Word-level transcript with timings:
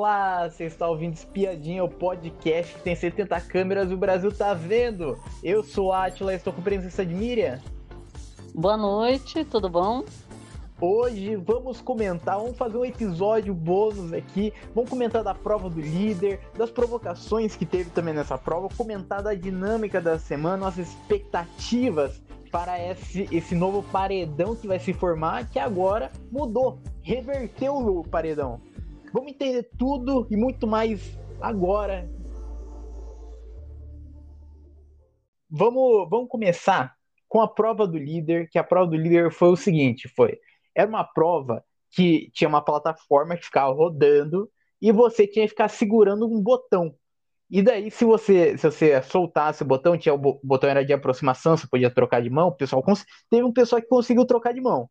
Olá, 0.00 0.48
você 0.48 0.66
está 0.66 0.88
ouvindo 0.88 1.14
Espiadinha, 1.14 1.82
o 1.82 1.88
podcast 1.88 2.72
que 2.72 2.82
tem 2.82 2.94
70 2.94 3.40
câmeras 3.40 3.90
e 3.90 3.94
o 3.94 3.96
Brasil 3.96 4.30
tá 4.30 4.54
vendo. 4.54 5.18
Eu 5.42 5.64
sou 5.64 5.92
a 5.92 6.04
Atila, 6.04 6.32
estou 6.32 6.52
com 6.52 6.62
presença 6.62 7.04
de 7.04 7.12
Miriam. 7.12 7.58
Boa 8.54 8.76
noite, 8.76 9.44
tudo 9.44 9.68
bom? 9.68 10.04
Hoje 10.80 11.34
vamos 11.34 11.80
comentar, 11.80 12.38
vamos 12.38 12.56
fazer 12.56 12.78
um 12.78 12.84
episódio 12.84 13.52
bônus 13.52 14.12
aqui, 14.12 14.52
vamos 14.72 14.88
comentar 14.88 15.24
da 15.24 15.34
prova 15.34 15.68
do 15.68 15.80
líder, 15.80 16.38
das 16.56 16.70
provocações 16.70 17.56
que 17.56 17.66
teve 17.66 17.90
também 17.90 18.14
nessa 18.14 18.38
prova, 18.38 18.68
comentar 18.76 19.20
da 19.20 19.34
dinâmica 19.34 20.00
da 20.00 20.16
semana, 20.16 20.58
nossas 20.58 20.90
expectativas 20.90 22.22
para 22.52 22.80
esse, 22.80 23.28
esse 23.32 23.56
novo 23.56 23.82
paredão 23.82 24.54
que 24.54 24.68
vai 24.68 24.78
se 24.78 24.92
formar, 24.92 25.50
que 25.50 25.58
agora 25.58 26.12
mudou, 26.30 26.78
reverteu 27.02 27.74
o 27.74 28.04
paredão. 28.04 28.60
Vamos 29.12 29.32
entender 29.32 29.70
tudo 29.78 30.26
e 30.30 30.36
muito 30.36 30.66
mais 30.66 31.18
agora. 31.40 32.08
Vamos, 35.50 36.08
vamos 36.10 36.28
começar 36.28 36.94
com 37.26 37.40
a 37.40 37.48
prova 37.48 37.86
do 37.86 37.98
líder, 37.98 38.48
que 38.50 38.58
a 38.58 38.64
prova 38.64 38.90
do 38.90 38.96
líder 38.96 39.30
foi 39.32 39.48
o 39.48 39.56
seguinte, 39.56 40.08
foi 40.14 40.38
era 40.74 40.88
uma 40.88 41.04
prova 41.04 41.64
que 41.90 42.30
tinha 42.32 42.48
uma 42.48 42.62
plataforma 42.62 43.36
que 43.36 43.44
ficava 43.44 43.72
rodando 43.72 44.48
e 44.80 44.92
você 44.92 45.26
tinha 45.26 45.44
que 45.44 45.50
ficar 45.50 45.68
segurando 45.68 46.26
um 46.26 46.40
botão. 46.40 46.94
E 47.50 47.62
daí, 47.62 47.90
se 47.90 48.04
você, 48.04 48.56
se 48.58 48.70
você 48.70 49.02
soltasse 49.02 49.62
o 49.62 49.66
botão, 49.66 49.96
tinha 49.96 50.14
o 50.14 50.18
botão 50.18 50.68
era 50.68 50.84
de 50.84 50.92
aproximação, 50.92 51.56
você 51.56 51.66
podia 51.66 51.90
trocar 51.90 52.22
de 52.22 52.28
mão, 52.28 52.48
o 52.48 52.56
pessoal 52.56 52.84
teve 53.30 53.42
um 53.42 53.52
pessoal 53.52 53.80
que 53.80 53.88
conseguiu 53.88 54.26
trocar 54.26 54.52
de 54.52 54.60
mão. 54.60 54.88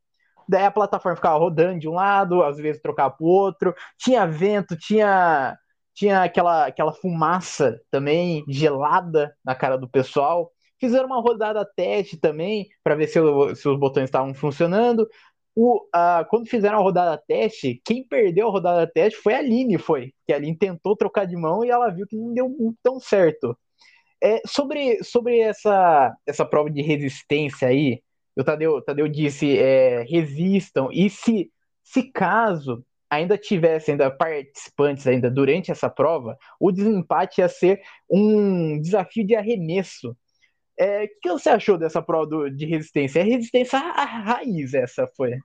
Daí 0.49 0.65
a 0.65 0.71
plataforma 0.71 1.15
ficava 1.15 1.37
rodando 1.37 1.79
de 1.79 1.89
um 1.89 1.93
lado, 1.93 2.43
às 2.43 2.57
vezes 2.57 2.81
trocava 2.81 3.15
para 3.15 3.25
o 3.25 3.29
outro, 3.29 3.75
tinha 3.97 4.25
vento, 4.25 4.77
tinha 4.77 5.57
tinha 5.97 6.21
aquela, 6.21 6.67
aquela 6.67 6.93
fumaça 6.93 7.81
também 7.89 8.45
gelada 8.47 9.35
na 9.43 9.55
cara 9.55 9.77
do 9.77 9.89
pessoal. 9.89 10.51
Fizeram 10.79 11.07
uma 11.07 11.19
rodada 11.19 11.65
teste 11.75 12.17
também 12.17 12.67
para 12.83 12.93
ver 12.93 13.07
se, 13.07 13.19
se 13.55 13.67
os 13.67 13.79
botões 13.79 14.03
estavam 14.05 14.31
funcionando. 14.31 15.07
O, 15.55 15.81
a, 15.91 16.23
quando 16.29 16.47
fizeram 16.47 16.77
a 16.77 16.81
rodada 16.83 17.19
teste, 17.27 17.81
quem 17.83 18.07
perdeu 18.07 18.47
a 18.47 18.51
rodada 18.51 18.85
teste 18.85 19.19
foi 19.19 19.33
a 19.33 19.39
Aline, 19.39 19.79
foi. 19.79 20.13
Que 20.27 20.33
a 20.33 20.35
Aline 20.35 20.55
tentou 20.55 20.95
trocar 20.95 21.25
de 21.25 21.35
mão 21.35 21.65
e 21.65 21.71
ela 21.71 21.89
viu 21.89 22.05
que 22.05 22.15
não 22.15 22.31
deu 22.31 22.55
tão 22.83 22.99
certo. 22.99 23.57
É, 24.23 24.39
sobre 24.45 25.03
sobre 25.03 25.39
essa, 25.39 26.15
essa 26.27 26.45
prova 26.45 26.69
de 26.69 26.83
resistência 26.83 27.67
aí, 27.67 28.03
o 28.37 28.43
Tadeu, 28.43 28.81
Tadeu 28.81 29.07
disse, 29.07 29.57
é, 29.57 30.03
resistam, 30.03 30.89
e 30.91 31.09
se, 31.09 31.51
se 31.83 32.03
caso 32.03 32.83
ainda 33.09 33.37
tivesse 33.37 33.91
ainda 33.91 34.11
participantes 34.11 35.07
ainda 35.07 35.31
durante 35.31 35.71
essa 35.71 35.89
prova, 35.89 36.37
o 36.59 36.71
desempate 36.71 37.41
ia 37.41 37.49
ser 37.49 37.81
um 38.09 38.79
desafio 38.79 39.25
de 39.25 39.35
arremesso. 39.35 40.15
É, 40.79 41.05
o 41.05 41.07
que 41.21 41.29
você 41.29 41.49
achou 41.49 41.77
dessa 41.77 42.01
prova 42.01 42.27
do, 42.27 42.49
de 42.49 42.65
resistência? 42.65 43.21
É 43.21 43.23
resistência 43.23 43.79
à 43.79 44.03
raiz 44.03 44.73
essa 44.73 45.07
foi. 45.15 45.39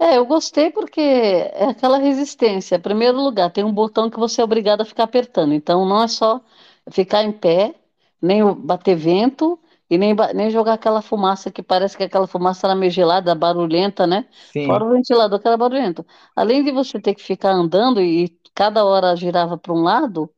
É, 0.00 0.16
eu 0.16 0.24
gostei 0.24 0.70
porque 0.70 1.00
é 1.00 1.64
aquela 1.64 1.98
resistência. 1.98 2.76
Em 2.76 2.80
primeiro 2.80 3.18
lugar, 3.18 3.50
tem 3.50 3.64
um 3.64 3.72
botão 3.72 4.08
que 4.08 4.18
você 4.18 4.40
é 4.40 4.44
obrigado 4.44 4.82
a 4.82 4.84
ficar 4.84 5.04
apertando. 5.04 5.52
Então, 5.52 5.84
não 5.84 6.04
é 6.04 6.06
só 6.06 6.40
ficar 6.88 7.24
em 7.24 7.32
pé, 7.32 7.74
nem 8.22 8.44
bater 8.54 8.94
vento 8.94 9.58
e 9.90 9.96
nem, 9.98 10.14
nem 10.34 10.50
jogar 10.50 10.74
aquela 10.74 11.00
fumaça 11.02 11.50
que 11.50 11.62
parece 11.62 11.96
que 11.96 12.04
aquela 12.04 12.26
fumaça 12.26 12.66
era 12.66 12.74
meio 12.74 12.90
gelada, 12.92 13.34
barulhenta, 13.34 14.06
né? 14.06 14.28
Sim. 14.52 14.66
Fora 14.66 14.84
o 14.84 14.90
ventilador 14.92 15.40
que 15.40 15.46
era 15.48 15.56
barulhento. 15.56 16.06
Além 16.36 16.62
de 16.62 16.70
você 16.72 17.00
ter 17.00 17.14
que 17.14 17.22
ficar 17.22 17.52
andando 17.52 18.00
e 18.00 18.28
cada 18.54 18.84
hora 18.84 19.16
girava 19.16 19.56
para 19.56 19.72
um 19.72 19.82
lado, 19.82 20.30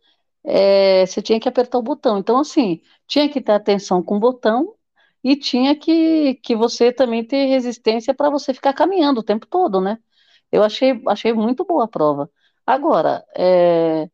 é, 0.45 1.07
você 1.07 1.23
tinha 1.23 1.41
que 1.41 1.49
apertar 1.49 1.79
o 1.79 1.83
botão. 1.83 2.19
Então, 2.19 2.39
assim, 2.39 2.81
tinha 3.07 3.29
que 3.29 3.41
ter 3.41 3.53
atenção 3.53 4.03
com 4.03 4.17
o 4.17 4.21
botão 4.21 4.75
e 5.23 5.37
tinha 5.37 5.77
que, 5.77 6.35
que 6.37 6.57
você 6.57 6.93
também 6.93 7.25
ter 7.25 7.47
resistência 7.47 8.15
para 8.15 8.31
você 8.31 8.55
ficar 8.55 8.73
caminhando 8.73 9.21
o 9.21 9.23
tempo 9.23 9.47
todo, 9.47 9.81
né? 9.81 9.99
Eu 10.51 10.63
achei, 10.65 11.01
achei 11.07 11.33
muito 11.33 11.65
boa 11.65 11.85
a 11.85 11.89
prova. 11.89 12.31
Agora, 12.67 13.25
é, 13.37 14.09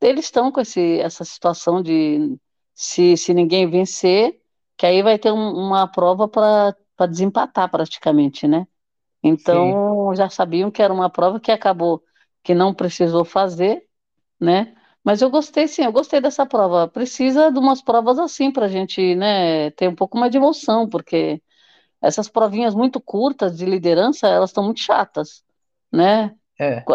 eles 0.00 0.26
estão 0.26 0.52
com 0.52 0.60
esse, 0.60 1.00
essa 1.00 1.24
situação 1.24 1.82
de 1.82 2.38
se, 2.74 3.16
se 3.16 3.34
ninguém 3.34 3.68
vencer, 3.68 4.40
que 4.78 4.86
aí 4.86 5.02
vai 5.02 5.18
ter 5.18 5.32
um, 5.32 5.52
uma 5.56 5.88
prova 5.88 6.28
para 6.28 6.76
desempatar 7.08 7.70
praticamente, 7.70 8.48
né? 8.48 8.66
Então, 9.22 9.72
Sim. 9.72 9.82
já 10.16 10.30
sabiam 10.30 10.70
que 10.70 10.82
era 10.82 10.92
uma 10.94 11.10
prova 11.10 11.40
que 11.40 11.52
acabou 11.52 12.02
que 12.42 12.54
não 12.54 12.74
precisou 12.74 13.24
fazer, 13.24 13.84
né? 14.40 14.74
Mas 15.04 15.22
eu 15.22 15.30
gostei, 15.30 15.68
sim, 15.68 15.84
eu 15.84 15.92
gostei 15.92 16.20
dessa 16.20 16.46
prova. 16.46 16.88
Precisa 16.88 17.50
de 17.52 17.58
umas 17.58 17.82
provas 17.82 18.18
assim 18.18 18.52
para 18.52 18.66
a 18.66 18.68
gente, 18.68 19.14
né, 19.16 19.70
ter 19.72 19.88
um 19.88 19.94
pouco 19.94 20.18
mais 20.18 20.30
de 20.32 20.38
emoção, 20.38 20.88
porque 20.88 21.42
essas 22.02 22.28
provinhas 22.28 22.74
muito 22.74 23.00
curtas 23.00 23.56
de 23.56 23.64
liderança, 23.66 24.28
elas 24.28 24.50
estão 24.50 24.64
muito 24.64 24.80
chatas, 24.80 25.44
né? 25.92 26.36
É. 26.58 26.88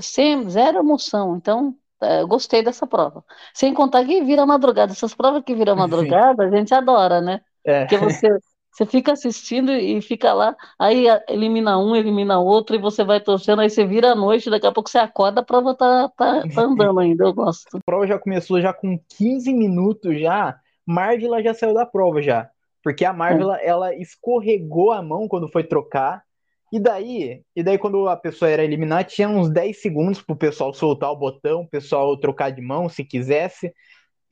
Sem 0.00 0.48
zero 0.48 0.78
emoção. 0.78 1.36
Então, 1.36 1.76
eu 2.02 2.28
gostei 2.28 2.62
dessa 2.62 2.86
prova. 2.86 3.24
Sem 3.54 3.72
contar 3.74 4.04
que 4.04 4.22
vira 4.22 4.46
madrugada. 4.46 4.92
Essas 4.92 5.14
provas 5.14 5.42
que 5.44 5.54
viram 5.54 5.74
madrugada, 5.76 6.44
a 6.44 6.50
gente 6.50 6.74
adora, 6.74 7.20
né? 7.20 7.40
É. 7.64 7.80
Porque 7.84 7.98
você 7.98 8.38
você 8.72 8.86
fica 8.86 9.12
assistindo 9.12 9.70
e 9.70 10.00
fica 10.00 10.32
lá, 10.32 10.56
aí 10.78 11.04
elimina 11.28 11.78
um, 11.78 11.94
elimina 11.94 12.38
outro, 12.38 12.74
e 12.74 12.78
você 12.78 13.04
vai 13.04 13.20
torcendo, 13.20 13.60
aí 13.60 13.68
você 13.68 13.84
vira 13.84 14.12
à 14.12 14.14
noite, 14.14 14.48
daqui 14.48 14.66
a 14.66 14.72
pouco 14.72 14.88
você 14.88 14.96
acorda, 14.96 15.42
a 15.42 15.44
prova 15.44 15.74
tá, 15.74 16.08
tá, 16.16 16.42
tá 16.48 16.62
andando 16.64 16.98
ainda, 16.98 17.24
eu 17.24 17.34
gosto. 17.34 17.76
A 17.76 17.80
prova 17.84 18.06
já 18.06 18.18
começou 18.18 18.62
já 18.62 18.72
com 18.72 18.98
15 19.18 19.52
minutos 19.52 20.18
já, 20.18 20.56
Marvila 20.86 21.42
já 21.42 21.52
saiu 21.52 21.74
da 21.74 21.84
prova 21.84 22.22
já. 22.22 22.48
Porque 22.82 23.04
a 23.04 23.12
Marvila, 23.12 23.58
é. 23.58 23.68
ela 23.68 23.94
escorregou 23.94 24.90
a 24.90 25.02
mão 25.02 25.28
quando 25.28 25.48
foi 25.48 25.62
trocar, 25.62 26.22
e 26.72 26.80
daí, 26.80 27.42
e 27.54 27.62
daí 27.62 27.78
quando 27.78 28.08
a 28.08 28.16
pessoa 28.16 28.50
era 28.50 28.64
eliminada, 28.64 29.04
tinha 29.04 29.28
uns 29.28 29.50
10 29.50 29.80
segundos 29.80 30.22
pro 30.22 30.34
pessoal 30.34 30.72
soltar 30.72 31.10
o 31.10 31.16
botão, 31.16 31.60
o 31.60 31.68
pessoal 31.68 32.16
trocar 32.16 32.50
de 32.50 32.62
mão 32.62 32.88
se 32.88 33.04
quisesse. 33.04 33.72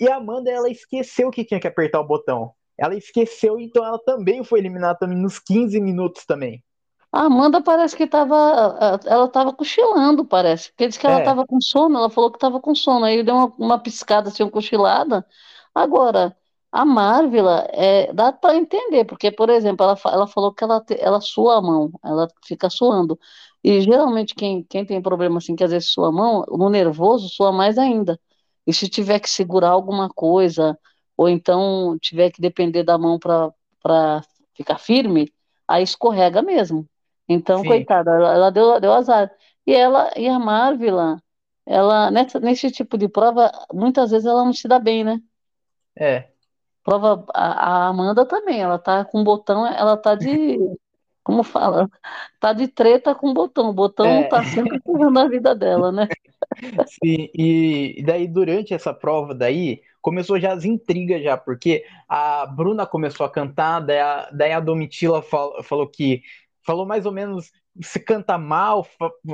E 0.00 0.08
a 0.08 0.16
Amanda, 0.16 0.50
ela 0.50 0.70
esqueceu 0.70 1.30
que 1.30 1.44
tinha 1.44 1.60
que 1.60 1.68
apertar 1.68 2.00
o 2.00 2.06
botão 2.06 2.54
ela 2.80 2.96
esqueceu, 2.96 3.60
então 3.60 3.84
ela 3.84 3.98
também 3.98 4.42
foi 4.42 4.58
eliminada 4.58 4.98
também 4.98 5.18
nos 5.18 5.38
15 5.38 5.78
minutos 5.82 6.24
também. 6.24 6.64
A 7.12 7.24
Amanda 7.24 7.60
parece 7.60 7.94
que 7.94 8.04
estava, 8.04 9.00
ela 9.04 9.26
estava 9.26 9.52
cochilando, 9.52 10.24
parece, 10.24 10.70
porque 10.70 10.88
disse 10.88 10.98
que 10.98 11.06
ela 11.06 11.18
estava 11.18 11.42
é. 11.42 11.46
com 11.46 11.60
sono, 11.60 11.98
ela 11.98 12.08
falou 12.08 12.30
que 12.30 12.38
estava 12.38 12.58
com 12.58 12.74
sono, 12.74 13.04
aí 13.04 13.22
deu 13.22 13.34
uma, 13.34 13.52
uma 13.58 13.78
piscada 13.78 14.30
assim, 14.30 14.42
uma 14.42 14.50
cochilada. 14.50 15.26
Agora, 15.74 16.34
a 16.72 16.84
Marvila, 16.84 17.66
é, 17.72 18.12
dá 18.12 18.32
para 18.32 18.56
entender, 18.56 19.04
porque, 19.04 19.31
por 19.32 19.50
exemplo, 19.50 19.84
ela, 19.84 19.98
ela 20.06 20.26
falou 20.28 20.53
que 20.54 20.62
ela, 20.64 20.84
ela 20.98 21.20
sua 21.20 21.58
a 21.58 21.62
mão, 21.62 21.91
ela 22.04 22.28
fica 22.47 22.70
suando. 22.70 23.19
E 23.62 23.81
geralmente 23.81 24.34
quem, 24.34 24.62
quem 24.64 24.84
tem 24.86 25.03
problema 25.03 25.38
assim, 25.38 25.56
que 25.56 25.64
às 25.64 25.70
vezes 25.72 25.91
sua 25.91 26.09
a 26.09 26.12
mão, 26.12 26.44
no 26.48 26.70
nervoso, 26.70 27.28
sua 27.28 27.53
mais 27.53 27.76
ainda. 27.78 28.19
E 28.66 28.72
se 28.72 28.88
tiver 28.88 29.19
que 29.20 29.28
segurar 29.28 29.70
alguma 29.70 30.09
coisa, 30.09 30.78
ou 31.16 31.28
então 31.28 31.98
tiver 32.00 32.30
que 32.30 32.41
depender 32.41 32.82
da 32.84 32.97
mão 32.98 33.19
para 33.19 34.22
ficar 34.54 34.78
firme, 34.78 35.32
aí 35.66 35.82
escorrega 35.82 36.41
mesmo. 36.42 36.88
Então, 37.28 37.62
Sim. 37.62 37.69
coitada, 37.69 38.10
ela, 38.12 38.32
ela, 38.34 38.50
deu, 38.50 38.80
deu 38.80 38.92
azar. 38.92 39.30
E 39.66 39.72
ela 39.75 40.10
e 40.16 40.28
a 40.28 40.38
Marvila, 40.38 41.22
ela 41.66 42.10
nessa, 42.10 42.41
nesse 42.41 42.70
tipo 42.70 42.97
de 42.98 43.09
prova, 43.09 43.50
muitas 43.72 44.10
vezes 44.10 44.26
ela 44.26 44.44
não 44.44 44.53
se 44.53 44.66
dá 44.69 44.78
bem, 44.78 45.04
né? 45.04 45.20
É. 45.97 46.29
Prova 46.90 47.24
a, 47.32 47.44
a 47.44 47.86
Amanda 47.86 48.26
também, 48.26 48.60
ela 48.60 48.76
tá 48.76 49.04
com 49.04 49.22
botão, 49.22 49.64
ela 49.64 49.96
tá 49.96 50.16
de 50.16 50.58
como 51.22 51.44
fala, 51.44 51.88
tá 52.40 52.52
de 52.52 52.66
treta 52.66 53.14
com 53.14 53.30
o 53.30 53.32
botão. 53.32 53.70
O 53.70 53.72
botão 53.72 54.06
é. 54.06 54.24
tá 54.24 54.42
sempre 54.42 54.80
correndo 54.80 55.20
a 55.20 55.28
vida 55.28 55.54
dela, 55.54 55.92
né? 55.92 56.08
Sim, 56.88 57.30
e 57.32 58.03
daí 58.04 58.26
durante 58.26 58.74
essa 58.74 58.92
prova 58.92 59.32
daí, 59.32 59.82
começou 60.03 60.41
já 60.41 60.53
as 60.53 60.65
intrigas 60.65 61.22
já, 61.22 61.36
porque 61.36 61.84
a 62.09 62.44
Bruna 62.44 62.84
começou 62.84 63.24
a 63.24 63.30
cantar, 63.30 63.78
daí 63.78 64.00
a, 64.00 64.28
daí 64.32 64.53
a 64.53 64.59
Domitila 64.59 65.22
fal, 65.22 65.62
falou 65.62 65.86
que 65.86 66.22
falou 66.66 66.84
mais 66.84 67.06
ou 67.06 67.12
menos 67.12 67.53
se 67.80 68.00
canta 68.00 68.36
mal, 68.36 68.84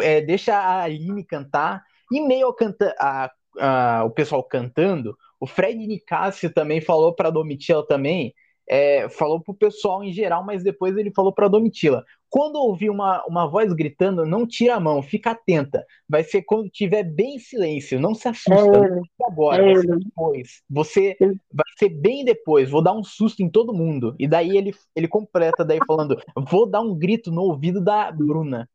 é, 0.02 0.20
deixa 0.20 0.54
a 0.54 0.82
Aline 0.82 1.24
cantar, 1.24 1.82
e 2.12 2.20
meio 2.20 2.52
canta, 2.52 2.94
a, 3.00 3.30
a, 3.58 4.04
o 4.04 4.10
pessoal 4.10 4.42
cantando, 4.42 5.16
o 5.40 5.46
Fred 5.46 5.86
Nicásio 5.86 6.52
também 6.52 6.80
falou 6.80 7.14
para 7.14 7.30
Domitila 7.30 7.86
também 7.86 8.34
é, 8.68 9.08
falou 9.08 9.40
pro 9.40 9.54
pessoal 9.54 10.02
em 10.02 10.12
geral, 10.12 10.44
mas 10.44 10.62
depois 10.62 10.96
ele 10.96 11.12
falou 11.12 11.32
para 11.32 11.48
Domitila. 11.48 12.04
Quando 12.28 12.56
ouvir 12.56 12.90
uma, 12.90 13.24
uma 13.26 13.46
voz 13.46 13.72
gritando, 13.72 14.26
não 14.26 14.46
tira 14.46 14.74
a 14.74 14.80
mão, 14.80 15.00
fica 15.00 15.30
atenta. 15.30 15.84
Vai 16.08 16.24
ser 16.24 16.42
quando 16.42 16.68
tiver 16.68 17.04
bem 17.04 17.38
silêncio, 17.38 18.00
não 18.00 18.14
se 18.14 18.28
assusta. 18.28 18.76
É 18.76 18.90
não 18.90 19.02
agora, 19.24 19.62
é 19.62 19.74
vai 19.74 19.82
ser 19.82 19.98
depois. 19.98 20.62
Você 20.68 21.16
vai 21.20 21.66
ser 21.78 21.88
bem 21.88 22.24
depois. 22.24 22.68
Vou 22.68 22.82
dar 22.82 22.92
um 22.92 23.04
susto 23.04 23.42
em 23.42 23.48
todo 23.48 23.72
mundo. 23.72 24.14
E 24.18 24.26
daí 24.26 24.56
ele, 24.56 24.74
ele 24.94 25.06
completa 25.06 25.64
daí 25.64 25.78
falando: 25.86 26.20
vou 26.50 26.66
dar 26.66 26.80
um 26.80 26.94
grito 26.94 27.30
no 27.30 27.42
ouvido 27.42 27.80
da 27.80 28.10
Bruna. 28.10 28.68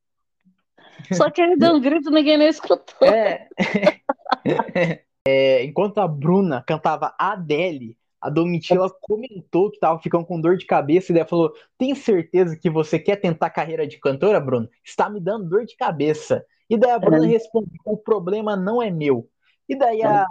Só 1.11 1.29
que 1.29 1.41
ele 1.41 1.57
deu 1.57 1.73
um 1.73 1.81
grito, 1.81 2.09
ninguém 2.09 2.37
nem 2.37 2.47
escutou. 2.47 3.07
É. 3.07 3.47
é, 5.27 5.63
enquanto 5.63 5.99
a 5.99 6.07
Bruna 6.07 6.63
cantava 6.65 7.13
Adele, 7.17 7.97
a 8.21 8.29
Domitila 8.29 8.89
comentou 9.01 9.71
que 9.71 9.79
tava 9.79 9.99
ficando 9.99 10.25
com 10.25 10.39
dor 10.39 10.55
de 10.55 10.65
cabeça 10.65 11.11
e 11.11 11.15
daí 11.15 11.27
falou: 11.27 11.51
Tem 11.77 11.95
certeza 11.95 12.55
que 12.55 12.69
você 12.69 12.99
quer 12.99 13.15
tentar 13.15 13.49
carreira 13.49 13.87
de 13.87 13.99
cantora, 13.99 14.39
Bruno? 14.39 14.69
Está 14.83 15.09
me 15.09 15.19
dando 15.19 15.49
dor 15.49 15.65
de 15.65 15.75
cabeça. 15.75 16.45
E 16.69 16.77
daí 16.77 16.91
a 16.91 16.99
Bruna 16.99 17.25
é. 17.25 17.29
respondeu: 17.29 17.79
O 17.83 17.97
problema 17.97 18.55
não 18.55 18.81
é 18.81 18.91
meu. 18.91 19.27
E 19.67 19.75
daí 19.75 20.03
a, 20.03 20.25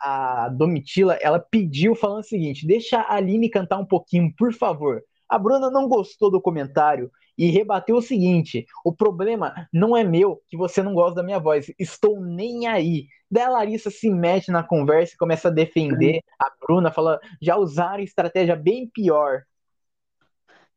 a 0.00 0.48
Domitila, 0.50 1.14
ela 1.20 1.38
pediu 1.38 1.94
falando 1.94 2.20
o 2.20 2.26
seguinte: 2.26 2.66
Deixa 2.66 2.98
a 2.98 3.16
Aline 3.16 3.50
cantar 3.50 3.78
um 3.78 3.86
pouquinho, 3.86 4.32
por 4.36 4.52
favor. 4.54 5.02
A 5.28 5.38
Bruna 5.38 5.70
não 5.70 5.86
gostou 5.86 6.30
do 6.30 6.40
comentário 6.40 7.10
e 7.36 7.50
rebateu 7.50 7.96
o 7.96 8.02
seguinte: 8.02 8.66
o 8.84 8.92
problema 8.92 9.54
não 9.72 9.96
é 9.96 10.04
meu 10.04 10.40
que 10.48 10.56
você 10.56 10.82
não 10.82 10.94
gosta 10.94 11.16
da 11.16 11.22
minha 11.22 11.38
voz, 11.38 11.72
estou 11.78 12.20
nem 12.20 12.66
aí. 12.66 13.06
Daí 13.30 13.44
a 13.44 13.50
Larissa 13.50 13.90
se 13.90 14.10
mete 14.10 14.50
na 14.50 14.62
conversa 14.62 15.14
e 15.14 15.18
começa 15.18 15.48
a 15.48 15.50
defender 15.50 16.20
a 16.38 16.50
Bruna, 16.60 16.92
fala: 16.92 17.18
já 17.40 17.56
usaram 17.56 18.02
estratégia 18.02 18.56
bem 18.56 18.88
pior. 18.88 19.42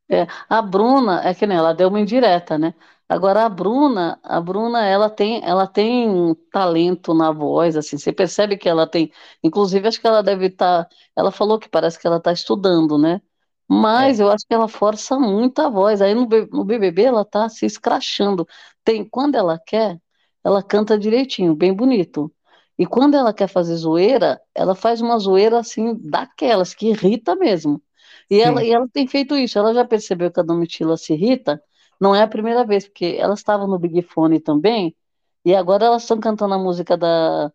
É, 0.09 0.25
a 0.50 0.62
Bruna, 0.62 1.21
é 1.27 1.33
que 1.33 1.45
nem 1.45 1.57
ela 1.57 1.74
deu 1.74 1.89
uma 1.89 2.00
indireta, 2.00 2.57
né? 2.57 2.74
Agora 3.09 3.45
a 3.45 3.50
Bruna, 3.50 4.19
a 4.24 4.39
Bruna, 4.39 4.86
ela 4.86 5.09
tem, 5.09 5.44
ela 5.44 5.68
tem 5.68 6.33
talento 6.51 7.13
na 7.13 7.31
voz, 7.31 7.75
assim, 7.75 7.98
você 7.98 8.12
percebe 8.13 8.57
que 8.57 8.68
ela 8.69 8.88
tem, 8.88 9.12
inclusive 9.44 9.88
acho 9.88 10.00
que 10.00 10.07
ela 10.07 10.21
deve 10.24 10.48
estar, 10.48 10.86
tá, 10.86 10.95
ela 11.15 11.31
falou 11.31 11.59
que 11.59 11.69
parece 11.69 12.00
que 12.00 12.07
ela 12.07 12.18
está 12.18 12.31
estudando, 12.31 12.98
né? 12.98 13.21
Mas 13.68 14.19
é. 14.19 14.24
eu 14.24 14.30
acho 14.31 14.46
que 14.48 14.54
ela 14.54 14.68
força 14.68 15.19
muito 15.19 15.60
a 15.62 15.69
voz. 15.69 16.02
Aí 16.02 16.14
no, 16.14 16.28
no 16.52 16.64
BBB 16.64 17.04
ela 17.04 17.25
tá 17.25 17.50
se 17.50 17.66
escrachando. 17.66 18.48
Tem, 18.84 19.08
quando 19.08 19.36
ela 19.36 19.60
quer, 19.60 20.00
ela 20.44 20.64
canta 20.64 20.98
direitinho, 20.98 21.56
bem 21.56 21.74
bonito. 21.74 22.31
E 22.78 22.86
quando 22.86 23.16
ela 23.16 23.34
quer 23.34 23.48
fazer 23.48 23.75
zoeira, 23.75 24.40
ela 24.54 24.75
faz 24.75 25.02
uma 25.02 25.18
zoeira 25.18 25.60
assim, 25.60 25.96
daquelas, 25.96 26.74
que 26.74 26.90
irrita 26.90 27.36
mesmo. 27.36 27.81
E 28.30 28.40
ela, 28.42 28.64
e 28.64 28.72
ela 28.72 28.88
tem 28.88 29.08
feito 29.08 29.36
isso. 29.36 29.58
Ela 29.58 29.74
já 29.74 29.86
percebeu 29.86 30.31
que 30.31 30.40
a 30.40 30.44
Domitila 30.44 30.96
se 30.98 31.14
irrita. 31.14 31.62
Não 32.00 32.16
é 32.16 32.22
a 32.22 32.28
primeira 32.28 32.66
vez, 32.66 32.88
porque 32.88 33.18
elas 33.19 33.40
estavam 33.40 33.68
no 33.68 33.80
Big 33.80 34.02
Fone 34.04 34.40
também. 34.40 34.96
E 35.44 35.56
agora 35.56 35.86
elas 35.86 36.04
estão 36.04 36.19
cantando 36.19 36.54
a 36.54 36.60
música 36.60 36.98
da, 36.98 37.52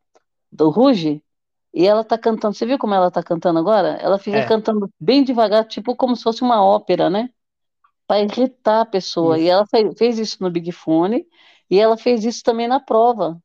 do 0.51 0.71
Ruge. 0.71 1.23
E 1.75 1.87
ela 1.87 2.05
tá 2.05 2.19
cantando, 2.19 2.55
você 2.55 2.67
viu 2.67 2.79
como 2.79 2.95
ela 2.95 3.11
tá 3.11 3.23
cantando 3.23 3.59
agora? 3.59 3.99
Ela 4.01 4.19
fica 4.19 4.39
é. 4.39 4.47
cantando 4.47 4.91
bem 5.01 5.25
devagar, 5.25 5.67
tipo 5.67 5.97
como 5.97 6.15
se 6.15 6.23
fosse 6.23 6.43
uma 6.43 6.63
ópera, 6.63 7.09
né? 7.09 7.31
Para 8.07 8.21
irritar 8.21 8.83
a 8.83 8.87
pessoa. 8.87 9.39
Isso. 9.39 9.47
E 9.47 9.49
ela 9.49 9.67
fez, 9.67 9.99
fez, 9.99 10.19
isso 10.19 10.37
no 10.43 10.51
Big 10.51 10.71
Fone 10.73 11.27
e 11.71 11.79
ela 11.79 11.97
fez 11.97 12.25
isso 12.25 12.43
também 12.43 12.69
na 12.69 12.79
prova. 12.79 13.41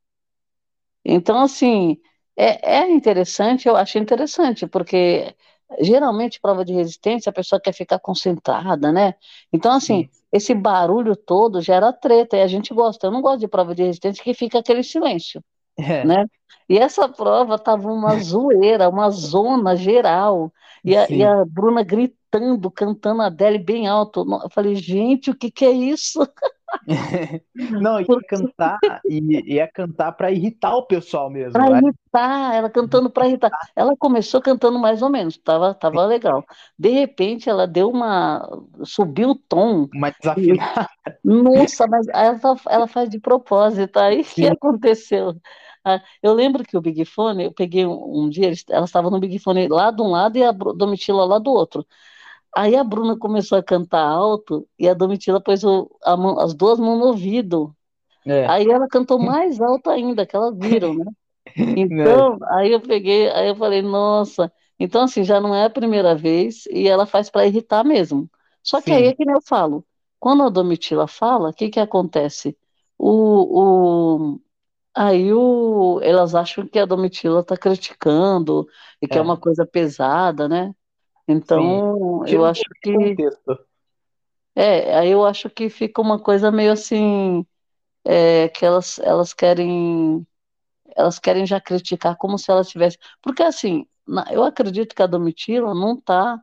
Então, 1.05 1.39
assim, 1.41 1.97
é, 2.35 2.79
é 2.79 2.91
interessante, 2.91 3.67
eu 3.67 3.75
acho 3.77 3.97
interessante, 3.97 4.67
porque 4.67 5.33
geralmente 5.79 6.39
prova 6.39 6.63
de 6.65 6.73
resistência 6.73 7.29
a 7.29 7.33
pessoa 7.33 7.61
quer 7.61 7.73
ficar 7.73 7.99
concentrada, 7.99 8.91
né? 8.91 9.15
Então, 9.51 9.71
assim, 9.71 10.03
Sim. 10.03 10.09
esse 10.31 10.53
barulho 10.53 11.15
todo 11.15 11.61
gera 11.61 11.93
treta 11.93 12.37
e 12.37 12.41
a 12.41 12.47
gente 12.47 12.73
gosta. 12.73 13.07
Eu 13.07 13.11
não 13.11 13.21
gosto 13.21 13.39
de 13.39 13.47
prova 13.47 13.73
de 13.73 13.83
resistência 13.83 14.23
que 14.23 14.33
fica 14.33 14.59
aquele 14.59 14.83
silêncio, 14.83 15.41
é. 15.77 16.05
né? 16.05 16.25
E 16.69 16.77
essa 16.77 17.07
prova 17.07 17.57
tava 17.57 17.91
uma 17.91 18.17
zoeira, 18.19 18.89
uma 18.89 19.09
zona 19.09 19.75
geral. 19.75 20.51
E 20.83 20.95
a, 20.95 21.09
e 21.09 21.23
a, 21.23 21.43
Bruna 21.45 21.83
gritando, 21.83 22.69
cantando 22.71 23.21
a 23.21 23.27
Adele 23.27 23.57
bem 23.57 23.87
alto. 23.87 24.25
Eu 24.43 24.49
falei, 24.49 24.75
gente, 24.75 25.31
o 25.31 25.35
que, 25.35 25.51
que 25.51 25.65
é 25.65 25.71
isso? 25.71 26.19
Não, 27.55 27.99
ia 27.99 28.07
cantar, 28.27 28.77
ia, 29.05 29.41
ia 29.45 29.67
cantar 29.67 30.11
para 30.11 30.31
irritar 30.31 30.75
o 30.75 30.85
pessoal 30.85 31.29
mesmo. 31.29 31.53
Para 31.53 31.69
né? 31.69 31.79
irritar, 31.81 32.55
ela 32.55 32.69
cantando 32.69 33.09
para 33.09 33.27
irritar. 33.27 33.51
Ela 33.75 33.95
começou 33.97 34.41
cantando 34.41 34.77
mais 34.77 35.01
ou 35.01 35.09
menos, 35.09 35.37
tava, 35.37 35.73
tava 35.73 36.05
legal. 36.05 36.45
De 36.77 36.89
repente, 36.89 37.49
ela 37.49 37.65
deu 37.65 37.89
uma. 37.89 38.47
subiu 38.83 39.31
o 39.31 39.35
tom. 39.35 39.87
Uma 39.93 40.11
desafinada. 40.11 40.89
Nossa, 41.23 41.87
mas 41.87 42.07
ela, 42.09 42.55
ela 42.69 42.87
faz 42.87 43.09
de 43.09 43.19
propósito. 43.19 43.97
Aí 43.97 44.21
o 44.21 44.25
que 44.25 44.47
aconteceu? 44.47 45.35
Ah, 45.89 46.03
eu 46.21 46.33
lembro 46.33 46.65
que 46.65 46.75
o 46.75 46.81
Big 46.81 47.05
Fone, 47.05 47.45
eu 47.45 47.53
peguei 47.53 47.85
um, 47.85 48.25
um 48.25 48.29
dia, 48.29 48.51
elas 48.69 48.89
estavam 48.89 49.09
no 49.09 49.21
Big 49.21 49.39
Fone 49.39 49.69
lá 49.69 49.89
de 49.89 50.01
um 50.01 50.09
lado 50.11 50.37
e 50.37 50.43
a 50.43 50.51
Domitila 50.51 51.23
lá 51.23 51.39
do 51.39 51.49
outro. 51.49 51.85
Aí 52.53 52.75
a 52.75 52.83
Bruna 52.83 53.17
começou 53.17 53.57
a 53.57 53.63
cantar 53.63 54.05
alto 54.05 54.67
e 54.77 54.89
a 54.89 54.93
Domitila 54.93 55.39
pôs 55.39 55.63
o, 55.63 55.89
mão, 56.05 56.39
as 56.39 56.53
duas 56.53 56.77
mãos 56.77 56.99
no 56.99 57.05
ouvido. 57.05 57.73
É. 58.25 58.45
Aí 58.47 58.69
ela 58.69 58.87
cantou 58.89 59.17
mais 59.17 59.61
alto 59.61 59.89
ainda, 59.89 60.25
que 60.25 60.35
elas 60.35 60.57
viram, 60.57 60.93
né? 60.93 61.05
Então, 61.77 62.37
é. 62.51 62.55
aí 62.57 62.71
eu 62.73 62.81
peguei, 62.81 63.29
aí 63.29 63.47
eu 63.47 63.55
falei, 63.55 63.81
nossa, 63.81 64.51
então 64.77 65.03
assim, 65.03 65.23
já 65.23 65.39
não 65.39 65.55
é 65.55 65.63
a 65.63 65.69
primeira 65.69 66.13
vez 66.13 66.65
e 66.67 66.85
ela 66.87 67.05
faz 67.05 67.29
para 67.29 67.47
irritar 67.47 67.85
mesmo. 67.85 68.29
Só 68.61 68.81
que 68.81 68.91
Sim. 68.91 68.97
aí 68.97 69.05
é 69.07 69.13
que 69.15 69.23
nem 69.23 69.33
eu 69.33 69.41
falo, 69.41 69.85
quando 70.19 70.43
a 70.43 70.49
Domitila 70.49 71.07
fala, 71.07 71.49
o 71.49 71.53
que 71.53 71.69
que 71.69 71.79
acontece? 71.79 72.57
O, 72.97 74.33
o, 74.33 74.39
Aí 74.99 75.31
o, 75.31 75.99
elas 76.01 76.33
acham 76.33 76.65
que 76.65 76.79
a 76.79 76.85
Domitila 76.85 77.41
está 77.41 77.55
criticando 77.55 78.67
e 78.99 79.07
que 79.07 79.13
é. 79.13 79.19
é. 79.19 79.21
uma 79.21 79.37
coisa 79.37 79.63
pesada, 79.63 80.49
né? 80.49 80.73
Então, 81.27 82.25
Sim. 82.25 82.33
eu 82.33 82.43
acho 82.43 82.63
que. 82.81 82.91
Contexto. 82.91 83.59
É, 84.55 84.97
aí 84.97 85.11
eu 85.11 85.23
acho 85.23 85.51
que 85.51 85.69
fica 85.69 86.01
uma 86.01 86.17
coisa 86.17 86.51
meio 86.51 86.71
assim, 86.71 87.45
é, 88.03 88.49
que 88.49 88.65
elas, 88.65 88.97
elas 88.97 89.33
querem. 89.33 90.25
Elas 90.95 91.19
querem 91.19 91.45
já 91.45 91.61
criticar 91.61 92.17
como 92.17 92.39
se 92.39 92.49
elas 92.49 92.67
tivessem. 92.67 92.99
Porque 93.21 93.43
assim, 93.43 93.85
eu 94.31 94.43
acredito 94.43 94.95
que 94.95 95.03
a 95.03 95.07
Domitila 95.07 95.75
não 95.75 95.93
está 95.93 96.41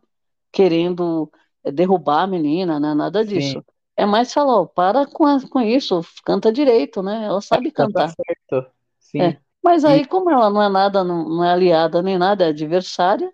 querendo 0.52 1.28
derrubar 1.72 2.22
a 2.22 2.26
menina, 2.28 2.78
né? 2.78 2.94
Nada 2.94 3.24
disso. 3.24 3.58
Sim. 3.58 3.73
É 3.96 4.04
mais 4.04 4.32
falar, 4.32 4.60
ó, 4.60 4.66
para 4.66 5.06
com, 5.06 5.24
a, 5.24 5.38
com 5.48 5.60
isso, 5.60 6.00
canta 6.24 6.52
direito, 6.52 7.02
né? 7.02 7.24
Ela 7.24 7.40
sabe 7.40 7.70
cantar. 7.70 8.08
Tá 8.08 8.14
certo. 8.24 8.70
Sim. 8.98 9.20
É. 9.20 9.38
Mas 9.62 9.84
aí, 9.84 10.04
como 10.04 10.30
ela 10.30 10.50
não 10.50 10.62
é 10.62 10.68
nada, 10.68 11.02
não, 11.02 11.28
não, 11.28 11.44
é 11.44 11.50
aliada 11.50 12.02
nem 12.02 12.18
nada, 12.18 12.44
é 12.44 12.48
adversária, 12.48 13.32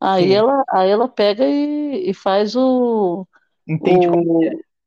aí 0.00 0.32
ela, 0.32 0.64
aí 0.70 0.88
ela 0.88 1.06
pega 1.06 1.44
e, 1.44 2.08
e 2.08 2.14
faz 2.14 2.56
o. 2.56 3.26
Entende 3.68 4.08
o, 4.08 4.12
como 4.12 4.44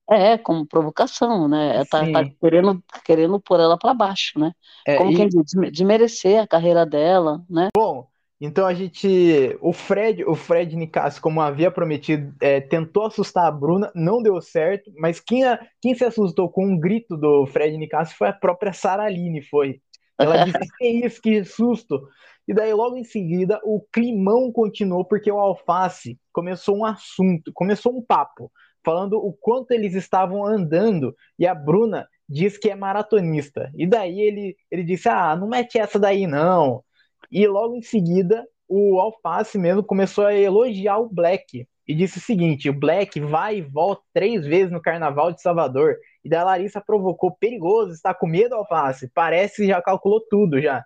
é. 0.09 0.31
é, 0.31 0.37
como 0.37 0.65
provocação, 0.65 1.47
né? 1.47 1.83
Tá, 1.85 2.11
tá, 2.11 2.25
querendo, 2.41 2.83
querendo 3.05 3.39
pôr 3.39 3.59
ela 3.59 3.77
para 3.77 3.93
baixo, 3.93 4.39
né? 4.39 4.51
É, 4.87 4.95
como 4.95 5.11
e... 5.11 5.15
quem 5.15 5.27
diz, 5.27 5.51
desmerecer 5.71 6.41
a 6.41 6.47
carreira 6.47 6.85
dela, 6.85 7.45
né? 7.47 7.67
Bom, 7.75 8.07
então 8.41 8.65
a 8.65 8.73
gente. 8.73 9.57
O 9.59 9.73
Fred, 9.73 10.23
o 10.23 10.33
Fred 10.33 10.75
Nicasso, 10.75 11.21
como 11.21 11.41
havia 11.41 11.69
prometido, 11.69 12.33
é, 12.41 12.61
tentou 12.61 13.05
assustar 13.05 13.45
a 13.45 13.51
Bruna, 13.51 13.91
não 13.93 14.23
deu 14.23 14.41
certo, 14.41 14.91
mas 14.97 15.19
quem, 15.19 15.43
quem 15.81 15.93
se 15.93 16.05
assustou 16.05 16.49
com 16.49 16.65
um 16.65 16.79
grito 16.79 17.17
do 17.17 17.45
Fred 17.47 17.75
Nicasso 17.77 18.15
foi 18.15 18.29
a 18.29 18.33
própria 18.33 18.71
Saraline, 18.71 19.41
foi. 19.41 19.81
Ela 20.17 20.37
disse, 20.45 20.59
que 20.77 20.87
isso, 20.87 21.21
que 21.21 21.43
susto. 21.43 22.07
E 22.47 22.53
daí, 22.53 22.73
logo 22.73 22.95
em 22.95 23.03
seguida, 23.03 23.59
o 23.63 23.81
climão 23.91 24.51
continuou, 24.51 25.03
porque 25.03 25.31
o 25.31 25.37
Alface 25.37 26.17
começou 26.31 26.77
um 26.77 26.85
assunto, 26.85 27.51
começou 27.53 27.95
um 27.95 28.01
papo, 28.01 28.49
falando 28.83 29.17
o 29.17 29.33
quanto 29.33 29.71
eles 29.71 29.93
estavam 29.93 30.45
andando, 30.45 31.13
e 31.37 31.45
a 31.45 31.53
Bruna 31.53 32.07
diz 32.27 32.57
que 32.57 32.69
é 32.69 32.75
maratonista. 32.75 33.69
E 33.75 33.85
daí 33.85 34.21
ele, 34.21 34.55
ele 34.71 34.83
disse: 34.83 35.09
Ah, 35.09 35.35
não 35.35 35.49
mete 35.49 35.77
essa 35.77 35.99
daí, 35.99 36.25
não 36.25 36.83
e 37.31 37.47
logo 37.47 37.75
em 37.75 37.81
seguida, 37.81 38.45
o 38.67 38.99
Alface 38.99 39.57
mesmo 39.57 39.83
começou 39.83 40.25
a 40.25 40.33
elogiar 40.33 40.99
o 40.99 41.09
Black. 41.09 41.67
E 41.87 41.95
disse 41.95 42.19
o 42.19 42.21
seguinte: 42.21 42.69
o 42.69 42.79
Black 42.79 43.19
vai 43.19 43.57
e 43.57 43.61
volta 43.61 44.03
três 44.13 44.45
vezes 44.45 44.71
no 44.71 44.81
carnaval 44.81 45.31
de 45.31 45.41
Salvador. 45.41 45.97
E 46.23 46.29
da 46.29 46.43
Larissa 46.43 46.79
provocou 46.79 47.35
perigoso, 47.35 47.93
está 47.93 48.13
com 48.13 48.27
medo, 48.27 48.53
Alface? 48.53 49.09
Parece 49.13 49.63
que 49.63 49.67
já 49.67 49.81
calculou 49.81 50.21
tudo 50.29 50.61
já. 50.61 50.85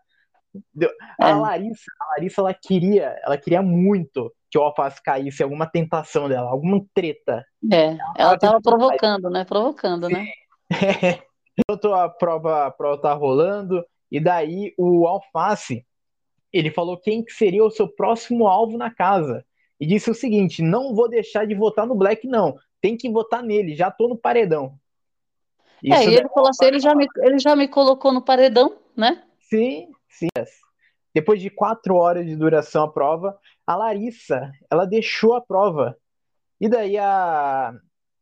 A 1.19 1.29
é. 1.29 1.33
Larissa, 1.33 1.83
a 1.99 2.05
Larissa 2.11 2.41
ela 2.41 2.53
queria, 2.53 3.19
ela 3.25 3.37
queria 3.37 3.61
muito 3.61 4.31
que 4.49 4.57
o 4.57 4.61
Alface 4.61 5.01
caísse 5.01 5.41
alguma 5.41 5.65
tentação 5.65 6.29
dela, 6.29 6.49
alguma 6.49 6.79
treta. 6.93 7.43
É, 7.71 7.97
ela 8.15 8.35
estava 8.35 8.61
provocando, 8.61 9.29
né? 9.29 9.43
Provocando, 9.43 10.07
Sim. 10.07 10.13
né? 10.13 10.27
Enquanto 11.57 11.93
a 11.93 12.07
prova, 12.07 12.67
a 12.67 12.71
prova 12.71 13.01
tá 13.01 13.13
rolando, 13.13 13.83
e 14.11 14.19
daí 14.19 14.73
o 14.77 15.07
Alface 15.07 15.83
ele 16.53 16.69
falou 16.69 16.97
quem 16.97 17.25
seria 17.27 17.65
o 17.65 17.71
seu 17.71 17.87
próximo 17.87 18.47
alvo 18.47 18.77
na 18.77 18.93
casa. 18.93 19.43
E 19.79 19.87
disse 19.87 20.09
o 20.09 20.13
seguinte: 20.13 20.61
não 20.61 20.93
vou 20.93 21.09
deixar 21.09 21.45
de 21.45 21.55
votar 21.55 21.87
no 21.87 21.95
Black, 21.95 22.27
não. 22.27 22.55
Tem 22.79 22.95
que 22.95 23.09
votar 23.09 23.41
nele, 23.41 23.75
já 23.75 23.89
tô 23.89 24.07
no 24.07 24.17
paredão. 24.17 24.77
Isso 25.81 25.95
é, 25.95 26.05
e 26.05 26.15
ele 26.15 26.29
falou 26.29 26.49
assim: 26.49 26.65
ele 26.65 26.79
já, 26.79 26.95
me, 26.95 27.07
ele 27.17 27.39
já 27.39 27.55
me 27.55 27.67
colocou 27.67 28.13
no 28.13 28.21
paredão, 28.21 28.77
né? 28.95 29.23
Sim, 29.39 29.89
sim. 30.07 30.27
Depois 31.13 31.41
de 31.41 31.49
quatro 31.49 31.95
horas 31.95 32.25
de 32.25 32.35
duração 32.35 32.85
a 32.85 32.91
prova, 32.91 33.37
a 33.67 33.75
Larissa, 33.75 34.51
ela 34.71 34.85
deixou 34.85 35.33
a 35.35 35.41
prova. 35.41 35.97
E 36.59 36.69
daí 36.69 36.97
a, 36.97 37.73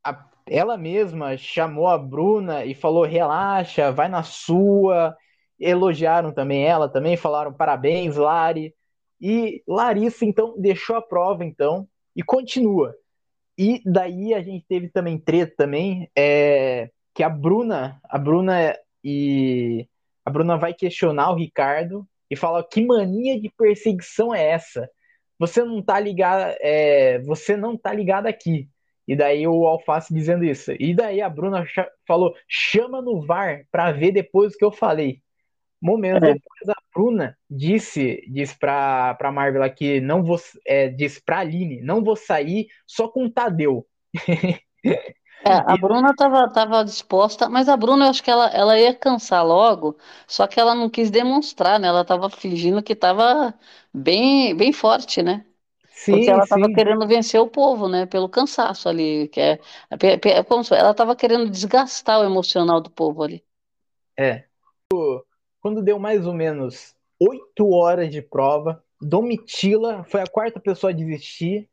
a, 0.03 0.25
ela 0.47 0.77
mesma 0.77 1.38
chamou 1.38 1.88
a 1.88 1.97
Bruna 1.97 2.65
e 2.65 2.73
falou: 2.73 3.03
relaxa, 3.03 3.91
vai 3.91 4.09
na 4.09 4.23
sua, 4.23 5.15
elogiaram 5.62 6.32
também 6.32 6.65
ela, 6.65 6.89
também 6.89 7.15
falaram 7.15 7.53
parabéns, 7.53 8.15
Lari. 8.18 8.74
E 9.20 9.63
Larissa, 9.68 10.25
então, 10.25 10.56
deixou 10.60 10.96
a 10.96 11.01
prova, 11.01 11.46
então, 11.46 11.88
e 12.15 12.24
continua. 12.24 12.96
E 13.58 13.82
daí 13.86 14.34
a 14.34 14.41
gente 14.41 14.65
teve 14.68 14.89
também 14.89 15.20
treta 15.20 15.53
também, 15.58 16.10
é, 16.18 16.89
que 17.13 17.22
a 17.22 17.30
Bruna, 17.30 18.00
a 18.03 18.18
Bruna 18.18 18.75
e 19.03 19.88
a 20.25 20.32
Bruna 20.32 20.58
vai 20.58 20.74
questionar 20.74 21.32
o 21.32 21.36
Ricardo 21.36 22.08
e 22.30 22.36
fala 22.36 22.68
que 22.68 22.84
mania 22.84 23.39
de 23.39 23.50
perseguição 23.50 24.34
é 24.34 24.44
essa? 24.50 24.89
Você 25.38 25.63
não 25.63 25.82
tá 25.82 26.00
ligado, 26.00 26.56
é, 26.62 27.20
você 27.20 27.58
não 27.58 27.77
tá 27.77 27.94
ligado 27.94 28.27
aqui. 28.27 28.70
E 29.08 29.15
daí 29.15 29.48
o 29.48 29.68
Alface 29.68 30.13
dizendo 30.13 30.46
isso. 30.46 30.72
E 30.80 30.94
daí 30.96 31.22
a 31.22 31.30
Bruna 31.30 31.65
falou: 32.08 32.34
chama 32.48 33.01
no 33.01 33.25
VAR 33.25 33.65
para 33.72 33.91
ver 33.91 34.12
depois 34.12 34.53
o 34.53 34.58
que 34.58 34.63
eu 34.65 34.72
falei. 34.72 35.22
Momento 35.81 36.21
é. 36.23 36.33
depois 36.33 36.69
a 36.69 36.75
Bruna 36.93 37.38
disse, 37.50 38.23
disse 38.29 38.57
pra, 38.57 39.15
pra 39.15 39.31
Marvel 39.31 39.73
que 39.73 40.00
não 40.01 40.23
vou. 40.23 40.39
É, 40.65 40.89
disse 40.89 41.21
pra 41.23 41.39
Aline, 41.39 41.81
não 41.81 42.03
vou 42.03 42.15
sair 42.15 42.67
só 42.85 43.07
com 43.07 43.25
o 43.25 43.31
Tadeu. 43.31 43.88
É, 45.43 45.53
a 45.55 45.75
Bruna 45.75 46.11
estava 46.11 46.47
tava 46.53 46.83
disposta, 46.85 47.50
mas 47.50 47.67
a 47.67 47.75
Bruna, 47.75 48.05
eu 48.05 48.09
acho 48.11 48.21
que 48.23 48.29
ela, 48.29 48.47
ela 48.50 48.79
ia 48.79 48.93
cansar 48.93 49.43
logo, 49.43 49.97
só 50.27 50.45
que 50.47 50.59
ela 50.59 50.75
não 50.75 50.88
quis 50.89 51.09
demonstrar, 51.09 51.79
né? 51.79 51.88
Ela 51.88 52.01
estava 52.01 52.29
fingindo 52.29 52.81
que 52.83 52.93
estava 52.93 53.51
bem, 53.91 54.55
bem 54.55 54.71
forte, 54.71 55.23
né? 55.23 55.43
Sim, 55.89 56.19
Porque 56.19 56.29
ela 56.31 56.43
estava 56.43 56.69
querendo 56.69 57.07
vencer 57.07 57.41
o 57.41 57.47
povo, 57.50 57.89
né? 57.89 58.05
Pelo 58.07 58.29
cansaço 58.29 58.89
ali, 58.89 59.29
que 59.29 59.39
é, 59.41 59.59
é 59.91 60.43
como 60.43 60.63
se- 60.63 60.75
ela 60.75 60.91
estava 60.91 61.15
querendo 61.15 61.50
desgastar 61.50 62.19
o 62.21 62.25
emocional 62.25 62.81
do 62.81 62.91
povo 62.91 63.23
ali. 63.23 63.43
É. 64.17 64.47
Quando 65.62 65.82
deu 65.82 66.00
mais 66.00 66.25
ou 66.25 66.34
menos 66.34 66.96
oito 67.20 67.70
horas 67.72 68.10
de 68.12 68.22
prova, 68.22 68.84
Domitila 69.01 70.03
foi 70.06 70.22
a 70.22 70.27
quarta 70.27 70.60
pessoa 70.60 70.91
a 70.91 70.96
desistir. 70.96 71.70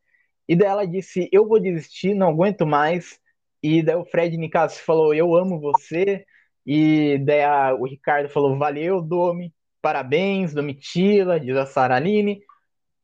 E 0.48 0.56
daí 0.56 0.68
ela 0.68 0.86
disse: 0.86 1.28
Eu 1.32 1.46
vou 1.48 1.60
desistir, 1.60 2.14
não 2.14 2.28
aguento 2.30 2.66
mais. 2.66 3.18
E 3.62 3.82
daí 3.82 3.96
o 3.96 4.04
Fred 4.04 4.36
Nicasso 4.36 4.82
falou: 4.84 5.14
Eu 5.14 5.34
amo 5.34 5.60
você. 5.60 6.24
E 6.66 7.18
daí 7.24 7.42
a- 7.42 7.74
o 7.74 7.84
Ricardo 7.86 8.28
falou: 8.28 8.56
Valeu, 8.58 9.00
Domi, 9.02 9.52
parabéns, 9.82 10.54
Domitila, 10.54 11.40
diz 11.40 11.56
a 11.56 11.66
Saraline. 11.66 12.42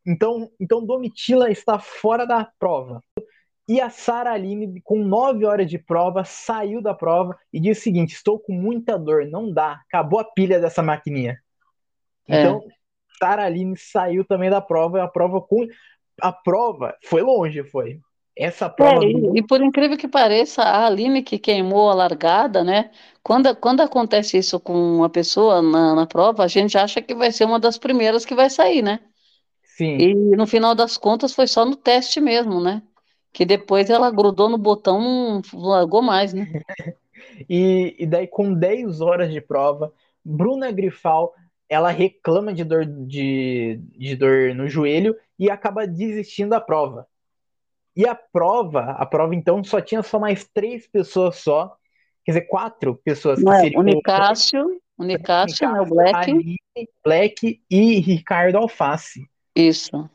Então, 0.07 0.51
então 0.61 0.85
Domitila 0.85 1.51
está 1.51 1.79
fora 1.79 2.27
da 2.27 2.45
prova. 2.59 3.03
E 3.69 3.81
a 3.81 3.89
Sara 3.91 4.33
Aline, 4.33 4.81
com 4.83 4.99
nove 5.05 5.45
horas 5.47 5.69
de 5.71 5.79
prova, 5.79 6.25
saiu 6.25 6.83
da 6.83 6.95
prova 6.95 7.37
e 7.53 7.61
disse 7.61 7.81
o 7.81 7.85
seguinte: 7.85 8.15
Estou 8.15 8.39
com 8.39 8.53
muita 8.53 8.99
dor, 8.99 9.27
não 9.27 9.53
dá, 9.53 9.81
acabou 9.89 10.21
a 10.21 10.25
pilha 10.25 10.61
dessa 10.61 10.83
maquininha. 10.83 11.39
É. 12.29 12.55
Então, 12.55 12.63
Sara 13.19 13.45
Aline 13.47 13.77
saiu 13.77 14.25
também 14.27 14.51
da 14.51 14.61
prova, 14.61 14.99
e 14.99 15.01
a 15.03 15.09
prova 15.09 15.41
com 15.41 15.67
a 16.23 16.33
prova 16.33 16.97
foi 17.05 17.23
longe, 17.23 17.65
foi. 17.65 18.01
Essa 18.37 18.69
É, 18.77 18.85
prova 18.85 19.05
do 19.07 19.21
e, 19.35 19.39
e 19.39 19.43
por 19.47 19.63
incrível 19.63 19.97
que 19.97 20.09
pareça, 20.09 20.63
a 20.63 20.87
Aline 20.87 21.23
que 21.23 21.39
queimou 21.39 21.89
a 21.91 21.95
largada, 21.95 22.65
né? 22.65 22.91
Quando, 23.23 23.55
quando 23.57 23.81
acontece 23.83 24.37
isso 24.37 24.59
com 24.59 24.75
uma 24.97 25.09
pessoa 25.09 25.63
na, 25.63 25.95
na 25.95 26.07
prova, 26.07 26.43
a 26.45 26.49
gente 26.49 26.77
acha 26.77 27.01
que 27.01 27.15
vai 27.15 27.31
ser 27.31 27.45
uma 27.45 27.61
das 27.61 27.79
primeiras 27.79 28.25
que 28.25 28.35
vai 28.35 28.51
sair, 28.51 28.83
né? 28.83 28.99
sim, 29.63 30.07
E 30.07 30.15
no 30.37 30.47
final 30.47 30.75
das 30.75 30.97
contas 30.97 31.35
foi 31.35 31.47
só 31.49 31.65
no 31.65 31.77
teste 31.77 32.21
mesmo, 32.21 32.61
né? 32.63 32.83
Que 33.35 33.45
depois 33.45 33.91
ela 33.91 34.13
grudou 34.13 34.49
no 34.49 34.57
botão, 34.57 35.01
não 35.01 35.43
largou 35.61 36.01
mais, 36.01 36.33
né? 36.33 36.47
e, 37.51 37.97
e 37.99 38.07
daí 38.07 38.29
com 38.29 38.55
10 38.55 39.01
horas 39.01 39.31
de 39.33 39.41
prova, 39.41 39.93
Bruna 40.25 40.71
Grifal, 40.71 41.35
ela 41.69 41.91
reclama 41.91 42.55
de 42.55 42.63
dor 42.63 42.87
de, 42.87 43.81
de 43.99 44.15
dor 44.15 44.55
no 44.55 44.69
joelho 44.69 45.17
e 45.37 45.51
acaba 45.51 45.85
desistindo 45.85 46.51
da 46.51 46.61
prova. 46.61 47.09
E 47.97 48.07
a 48.07 48.15
prova, 48.15 48.93
a 48.93 49.05
prova 49.05 49.35
então 49.35 49.65
só 49.65 49.81
tinha 49.81 50.03
só 50.03 50.21
mais 50.21 50.49
três 50.55 50.87
pessoas 50.87 51.37
só, 51.37 51.77
quer 52.25 52.33
dizer, 52.33 52.43
quatro 52.43 52.95
pessoas 53.05 53.41
que 53.41 53.45
Não 53.45 53.53
é? 53.53 53.61
seriam 53.63 53.81
O 53.81 53.83
Nicásio, 53.83 54.81
o 54.97 55.03
Nicásio, 55.03 55.73
né? 55.73 55.81
O 55.81 55.87
Black, 55.87 56.31
Aline, 56.31 56.57
Black 57.05 57.61
e 57.69 57.99
Ricardo 57.99 58.59
Alface. 58.59 59.29
isso. 59.57 60.09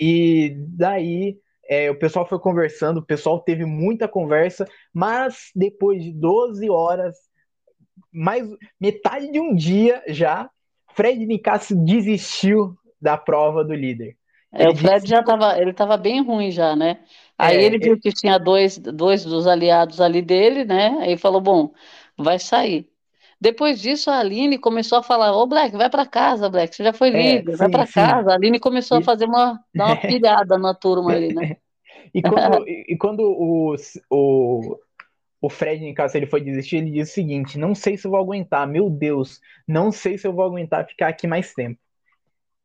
E 0.00 0.52
daí 0.68 1.38
é, 1.68 1.90
o 1.90 1.98
pessoal 1.98 2.26
foi 2.26 2.38
conversando, 2.38 2.98
o 2.98 3.06
pessoal 3.06 3.40
teve 3.40 3.64
muita 3.64 4.08
conversa, 4.08 4.66
mas 4.92 5.50
depois 5.54 6.02
de 6.02 6.12
12 6.12 6.68
horas, 6.70 7.16
mais 8.12 8.48
metade 8.80 9.30
de 9.30 9.40
um 9.40 9.54
dia 9.54 10.02
já, 10.08 10.50
Fred 10.94 11.24
Nicásio 11.26 11.76
desistiu 11.84 12.76
da 13.00 13.16
prova 13.16 13.64
do 13.64 13.74
líder. 13.74 14.16
É, 14.52 14.68
Ele 14.68 14.70
o 14.70 14.74
Fred 14.74 15.06
disse 15.06 15.06
já 15.06 15.20
estava, 15.20 15.58
ele 15.60 15.70
estava 15.70 15.96
bem 15.96 16.22
ruim 16.24 16.50
já, 16.50 16.74
né? 16.74 17.04
Aí 17.36 17.56
É, 17.56 17.62
ele 17.62 17.78
viu 17.78 17.98
que 18.00 18.10
tinha 18.12 18.38
dois, 18.38 18.78
dois 18.78 19.24
dos 19.24 19.46
aliados 19.46 20.00
ali 20.00 20.22
dele, 20.22 20.64
né? 20.64 20.98
Aí 21.00 21.16
falou, 21.18 21.40
bom, 21.40 21.72
vai 22.16 22.38
sair. 22.38 22.90
Depois 23.40 23.80
disso, 23.80 24.10
a 24.10 24.18
Aline 24.18 24.58
começou 24.58 24.98
a 24.98 25.02
falar, 25.02 25.36
ô 25.36 25.46
Black, 25.46 25.76
vai 25.76 25.90
para 25.90 26.06
casa, 26.06 26.48
Black, 26.48 26.74
você 26.74 26.82
já 26.82 26.92
foi 26.92 27.08
é, 27.08 27.36
líder, 27.36 27.56
vai 27.56 27.66
sim, 27.66 27.72
para 27.72 27.86
casa. 27.86 28.30
A 28.30 28.34
Aline 28.34 28.58
começou 28.58 28.98
a 28.98 29.02
fazer 29.02 29.26
uma, 29.26 29.60
dar 29.74 29.86
uma 29.86 29.96
pilhada 30.00 30.58
na 30.58 30.74
turma 30.74 31.12
ali, 31.12 31.34
né? 31.34 31.56
e 32.14 32.22
quando, 32.22 32.68
e 32.68 32.96
quando 32.98 33.20
o, 33.20 33.76
o, 34.10 34.78
o 35.40 35.50
Fred 35.50 35.84
Nicásio 35.84 36.18
ele 36.18 36.26
foi 36.26 36.40
desistir, 36.40 36.76
ele 36.76 36.90
disse 36.90 37.12
o 37.12 37.14
seguinte: 37.14 37.58
não 37.58 37.74
sei 37.74 37.98
se 37.98 38.06
eu 38.06 38.10
vou 38.10 38.20
aguentar, 38.20 38.66
meu 38.66 38.88
Deus, 38.88 39.40
não 39.68 39.92
sei 39.92 40.16
se 40.16 40.26
eu 40.26 40.32
vou 40.32 40.44
aguentar 40.44 40.86
ficar 40.86 41.08
aqui 41.08 41.26
mais 41.26 41.52
tempo. 41.52 41.78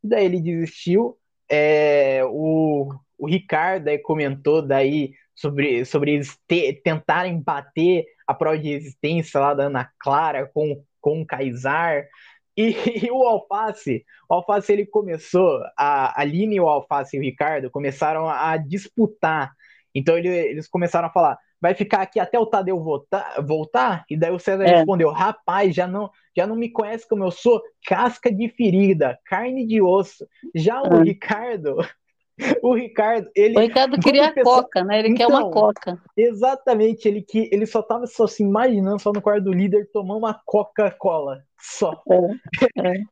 Daí 0.01 0.25
ele 0.25 0.39
desistiu. 0.39 1.17
é, 1.49 2.21
o, 2.25 2.93
o 3.17 3.27
Ricardo 3.27 3.87
aí 3.87 3.99
comentou 3.99 4.61
daí 4.65 5.13
sobre, 5.41 5.85
sobre 5.85 6.13
eles 6.15 6.37
te- 6.47 6.73
tentarem 6.83 7.41
bater 7.41 8.05
a 8.27 8.33
prova 8.33 8.57
de 8.59 8.69
resistência 8.69 9.39
lá 9.39 9.53
da 9.53 9.65
Ana 9.65 9.89
Clara 9.99 10.49
com, 10.53 10.83
com 11.01 11.21
o 11.21 11.25
Kaysar. 11.25 12.05
E, 12.57 12.71
e 13.07 13.11
o 13.11 13.23
Alface, 13.23 14.05
o 14.29 14.33
Alface 14.35 14.71
ele 14.71 14.85
começou, 14.85 15.61
a 15.77 16.19
a 16.19 16.21
Aline, 16.21 16.59
o 16.59 16.67
Alface 16.67 17.15
e 17.17 17.19
o 17.19 17.23
Ricardo 17.23 17.69
começaram 17.71 18.29
a 18.29 18.57
disputar. 18.57 19.51
Então 19.93 20.17
ele- 20.17 20.29
eles 20.29 20.67
começaram 20.67 21.07
a 21.07 21.11
falar: 21.11 21.37
vai 21.59 21.73
ficar 21.75 22.01
aqui 22.01 22.19
até 22.19 22.39
o 22.39 22.45
Tadeu 22.45 22.79
voltar, 22.81 23.41
voltar? 23.45 24.05
E 24.09 24.17
daí 24.17 24.31
o 24.31 24.39
César 24.39 24.65
É, 24.65 24.85
respondeu: 24.85 25.09
rapaz, 25.11 25.75
já 25.75 25.87
não, 25.87 26.09
já 26.35 26.45
não 26.47 26.55
me 26.55 26.69
conhece 26.71 27.07
como 27.07 27.23
eu 27.23 27.31
sou, 27.31 27.61
casca 27.85 28.31
de 28.33 28.49
ferida, 28.49 29.19
carne 29.25 29.65
de 29.65 29.81
osso. 29.81 30.25
Já 30.55 30.81
o 30.83 30.99
é. 30.99 31.01
Ricardo, 31.01 31.77
o 32.63 32.73
Ricardo, 32.73 33.29
O 33.55 33.59
ele. 33.59 33.61
Ricardo 33.61 33.97
Quando 33.99 33.99
queria 33.99 34.25
o 34.25 34.29
a 34.29 34.33
coca, 34.37 34.83
né? 34.83 34.99
Ele 34.99 35.09
quer 35.09 35.25
uma 35.27 35.45
Então, 35.45 35.45
coca. 35.45 35.97
exatamente, 36.15 37.07
ele, 37.07 37.21
que, 37.21 37.49
ele 37.51 37.65
só 37.65 37.81
tava 37.81 38.07
só 38.07 38.27
se 38.27 38.43
imaginando, 38.43 38.99
só 39.01 39.11
no 39.13 39.21
quarto 39.21 39.45
do 39.45 39.53
líder, 39.53 39.89
tomar 39.91 40.15
uma 40.15 40.33
Coca-Cola. 40.45 41.43
Só. 41.59 42.03
É, 42.09 42.15
é. 42.77 43.11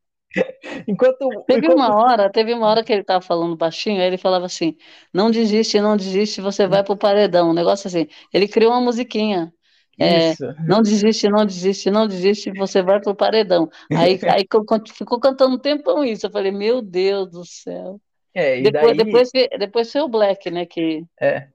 Enquanto, 0.88 1.46
Teve 1.46 1.68
enquanto 1.68 1.68
uma 1.68 1.96
hora, 1.96 2.30
teve 2.32 2.54
uma 2.54 2.68
hora 2.68 2.84
que 2.84 2.92
ele 2.94 3.02
estava 3.02 3.22
falando 3.26 3.56
baixinho, 3.58 4.00
aí 4.02 4.08
ele 4.08 4.18
falava 4.18 4.46
assim: 4.46 4.78
não 5.14 5.32
desiste, 5.32 5.80
não 5.82 5.98
desiste, 5.98 6.42
você 6.42 6.68
vai 6.68 6.84
pro 6.84 6.96
paredão. 6.98 7.50
Um 7.50 7.54
negócio 7.54 7.88
assim. 7.88 8.08
Ele 8.32 8.48
criou 8.48 8.72
uma 8.72 8.82
musiquinha. 8.82 9.52
É, 10.00 10.38
não 10.66 10.82
desiste, 10.82 11.28
não 11.28 11.46
desiste, 11.46 11.90
não 11.92 12.08
desiste, 12.08 12.52
você 12.54 12.82
vai 12.84 13.02
pro 13.02 13.16
paredão. 13.16 13.70
Aí, 13.92 14.20
aí 14.30 14.48
co- 14.48 14.64
co- 14.64 14.78
ficou 14.94 15.20
cantando 15.20 15.56
um 15.56 15.60
tempão 15.60 16.04
isso. 16.06 16.26
Eu 16.28 16.32
falei, 16.32 16.52
meu 16.52 16.82
Deus 16.82 17.30
do 17.32 17.44
céu. 17.46 18.00
É, 18.40 18.60
e 18.60 18.64
Depois, 18.64 18.96
daí. 18.96 19.06
depois, 19.06 19.32
depois 19.60 19.92
foi 19.92 20.02
o 20.02 20.08
Black, 20.08 20.50
né? 20.50 20.66
Que, 20.66 21.06
É, 21.20 21.48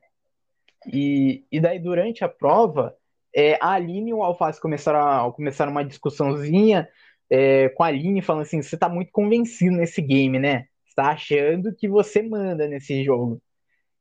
e, 0.86 1.44
e 1.50 1.60
daí, 1.60 1.78
durante 1.78 2.24
a 2.24 2.28
prova, 2.28 2.94
é, 3.34 3.54
a 3.60 3.72
Aline 3.72 4.10
e 4.10 4.14
o 4.14 4.22
Alface 4.22 4.60
começaram, 4.60 5.00
a, 5.00 5.32
começaram 5.32 5.72
uma 5.72 5.84
discussãozinha 5.84 6.88
é, 7.30 7.70
com 7.70 7.82
a 7.82 7.86
Aline, 7.86 8.20
falando 8.20 8.42
assim: 8.42 8.60
você 8.60 8.76
tá 8.76 8.88
muito 8.88 9.10
convencido 9.10 9.76
nesse 9.76 10.02
game, 10.02 10.38
né? 10.38 10.66
Você 10.84 10.94
tá 10.94 11.10
achando 11.10 11.74
que 11.74 11.88
você 11.88 12.22
manda 12.22 12.68
nesse 12.68 13.02
jogo. 13.02 13.40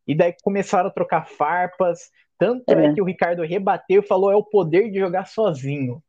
E 0.05 0.13
daí 0.13 0.35
começaram 0.43 0.89
a 0.89 0.93
trocar 0.93 1.25
farpas. 1.25 2.11
Tanto 2.37 2.69
é 2.71 2.87
é, 2.87 2.93
que 2.93 3.01
o 3.01 3.05
Ricardo 3.05 3.43
rebateu 3.43 4.01
e 4.01 4.07
falou: 4.07 4.31
é 4.31 4.35
o 4.35 4.43
poder 4.43 4.91
de 4.91 4.99
jogar 4.99 5.25
sozinho. 5.25 6.03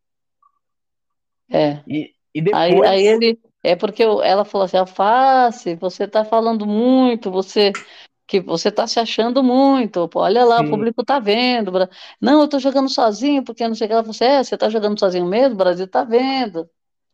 é. 1.50 1.80
E, 1.86 2.12
e 2.34 2.40
Aí, 2.52 2.72
aí 2.84 3.04
depois. 3.04 3.04
ele. 3.04 3.38
É 3.64 3.76
porque 3.76 4.04
eu- 4.04 4.22
ela 4.22 4.44
falou 4.44 4.66
assim: 4.66 4.76
Alface, 4.76 5.74
você 5.76 6.06
tá 6.08 6.24
falando 6.24 6.66
muito, 6.66 7.30
você. 7.30 7.78
que 8.26 8.40
você 8.40 8.70
está 8.70 8.86
se 8.86 8.98
achando 9.00 9.42
muito, 9.44 10.08
pô, 10.08 10.20
olha 10.20 10.44
lá, 10.44 10.60
o 10.62 10.64
Sim, 10.64 10.68
público 10.68 11.02
está 11.02 11.18
vendo. 11.20 11.72
Não, 12.20 12.40
eu 12.40 12.46
estou 12.46 12.60
jogando 12.60 12.88
sozinho, 12.90 13.44
porque 13.44 13.66
não 13.68 13.74
sei 13.74 13.86
o 13.86 13.88
que. 13.88 13.94
Ela 13.94 14.02
falou 14.02 14.12
assim, 14.16 14.24
é, 14.24 14.44
você 14.44 14.54
está 14.56 14.68
jogando 14.70 14.98
sozinho 14.98 15.26
mesmo? 15.26 15.54
O 15.54 15.58
Brasil 15.58 15.84
está 15.86 16.04
vendo. 16.04 16.68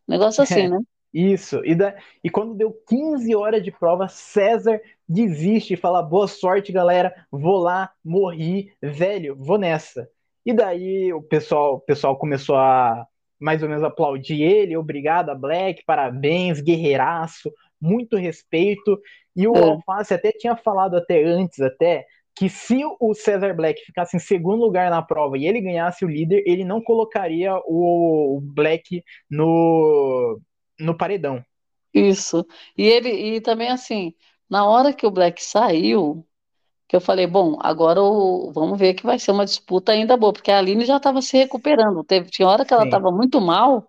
Negócio 0.07 0.43
assim, 0.43 0.67
é, 0.67 0.69
né? 0.69 0.79
isso. 1.13 1.63
E, 1.65 1.75
da, 1.75 1.95
e 2.23 2.29
quando 2.29 2.55
deu 2.55 2.71
15 2.87 3.35
horas 3.35 3.63
de 3.63 3.71
prova, 3.71 4.07
César 4.07 4.79
desiste 5.07 5.73
e 5.73 5.77
fala: 5.77 6.01
boa 6.01 6.27
sorte, 6.27 6.71
galera. 6.71 7.13
Vou 7.31 7.57
lá, 7.59 7.91
morri, 8.03 8.73
velho, 8.81 9.35
vou 9.35 9.57
nessa. 9.57 10.09
E 10.45 10.53
daí 10.53 11.13
o 11.13 11.21
pessoal, 11.21 11.75
o 11.75 11.79
pessoal 11.81 12.17
começou 12.17 12.55
a 12.55 13.05
mais 13.41 13.63
ou 13.63 13.69
menos 13.69 13.83
aplaudir 13.83 14.41
ele, 14.41 14.77
obrigado 14.77 15.35
Black, 15.35 15.83
parabéns, 15.85 16.61
guerreiraço, 16.61 17.51
muito 17.79 18.15
respeito. 18.15 18.99
E 19.35 19.47
o 19.47 19.55
é. 19.55 19.61
Alface 19.61 20.13
até 20.13 20.31
tinha 20.31 20.55
falado 20.55 20.95
até 20.95 21.23
antes, 21.23 21.59
até, 21.59 22.05
que 22.35 22.47
se 22.47 22.81
o 22.99 23.13
Cesar 23.13 23.55
Black 23.55 23.81
ficasse 23.83 24.15
em 24.15 24.19
segundo 24.19 24.61
lugar 24.61 24.89
na 24.89 25.01
prova 25.01 25.37
e 25.37 25.45
ele 25.45 25.59
ganhasse 25.59 26.05
o 26.05 26.09
líder, 26.09 26.43
ele 26.45 26.63
não 26.63 26.81
colocaria 26.81 27.53
o 27.65 28.39
Black 28.41 29.03
no, 29.29 30.39
no 30.79 30.95
paredão. 30.95 31.43
Isso. 31.93 32.45
E 32.77 32.87
ele 32.87 33.09
e 33.09 33.41
também 33.41 33.69
assim, 33.69 34.13
na 34.49 34.65
hora 34.65 34.93
que 34.93 35.05
o 35.05 35.11
Black 35.11 35.43
saiu, 35.43 36.25
que 36.91 36.95
eu 36.97 36.99
falei, 36.99 37.25
bom, 37.25 37.57
agora 37.61 38.03
o, 38.03 38.51
vamos 38.51 38.77
ver 38.77 38.93
que 38.95 39.05
vai 39.05 39.17
ser 39.17 39.31
uma 39.31 39.45
disputa 39.45 39.93
ainda 39.93 40.17
boa, 40.17 40.33
porque 40.33 40.51
a 40.51 40.57
Aline 40.57 40.83
já 40.83 40.97
estava 40.97 41.21
se 41.21 41.37
recuperando. 41.37 42.03
Teve, 42.03 42.29
tinha 42.29 42.45
hora 42.45 42.65
que 42.65 42.73
ela 42.73 42.83
estava 42.83 43.09
muito 43.09 43.39
mal, 43.39 43.87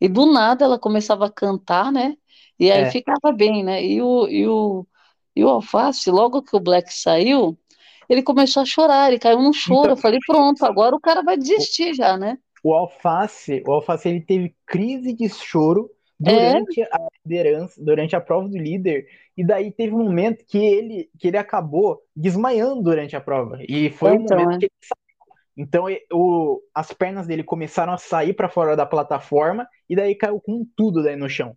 e 0.00 0.06
do 0.06 0.24
nada 0.24 0.64
ela 0.64 0.78
começava 0.78 1.26
a 1.26 1.32
cantar, 1.32 1.90
né? 1.90 2.16
E 2.56 2.70
aí 2.70 2.82
é. 2.82 2.90
ficava 2.92 3.32
bem, 3.32 3.64
né? 3.64 3.84
E 3.84 4.00
o, 4.00 4.28
e, 4.28 4.46
o, 4.46 4.86
e 5.34 5.44
o 5.44 5.48
Alface, 5.48 6.08
logo 6.12 6.42
que 6.42 6.54
o 6.54 6.60
Black 6.60 6.94
saiu, 6.94 7.58
ele 8.08 8.22
começou 8.22 8.62
a 8.62 8.66
chorar, 8.66 9.08
ele 9.08 9.18
caiu 9.18 9.42
num 9.42 9.52
choro. 9.52 9.80
Então, 9.80 9.90
eu 9.94 9.96
falei, 9.96 10.20
pronto, 10.24 10.64
agora 10.64 10.94
o 10.94 11.00
cara 11.00 11.24
vai 11.24 11.36
desistir 11.36 11.92
já, 11.92 12.16
né? 12.16 12.38
O 12.62 12.72
Alface, 12.72 13.64
o 13.66 13.72
Alface 13.72 14.08
ele 14.08 14.20
teve 14.20 14.54
crise 14.64 15.12
de 15.12 15.28
choro 15.28 15.90
durante 16.18 16.80
é? 16.80 16.84
a 16.84 16.98
liderança, 17.24 17.82
durante 17.82 18.14
a 18.14 18.20
prova 18.20 18.48
do 18.48 18.56
líder, 18.56 19.06
e 19.36 19.44
daí 19.44 19.70
teve 19.70 19.94
um 19.94 20.04
momento 20.04 20.44
que 20.46 20.58
ele, 20.58 21.10
que 21.18 21.28
ele 21.28 21.36
acabou 21.36 22.00
desmaiando 22.14 22.82
durante 22.82 23.16
a 23.16 23.20
prova. 23.20 23.58
E 23.68 23.90
foi 23.90 24.14
então, 24.14 24.38
o 24.38 24.40
momento 24.40 24.56
é. 24.56 24.58
que 24.60 24.64
ele 24.66 24.72
saiu. 24.82 25.04
Então 25.56 25.86
o, 26.12 26.60
as 26.74 26.92
pernas 26.92 27.26
dele 27.26 27.44
começaram 27.44 27.92
a 27.92 27.98
sair 27.98 28.32
para 28.32 28.48
fora 28.48 28.76
da 28.76 28.84
plataforma 28.84 29.68
e 29.88 29.94
daí 29.94 30.14
caiu 30.14 30.40
com 30.40 30.66
tudo 30.76 31.02
daí 31.02 31.16
no 31.16 31.28
chão. 31.28 31.56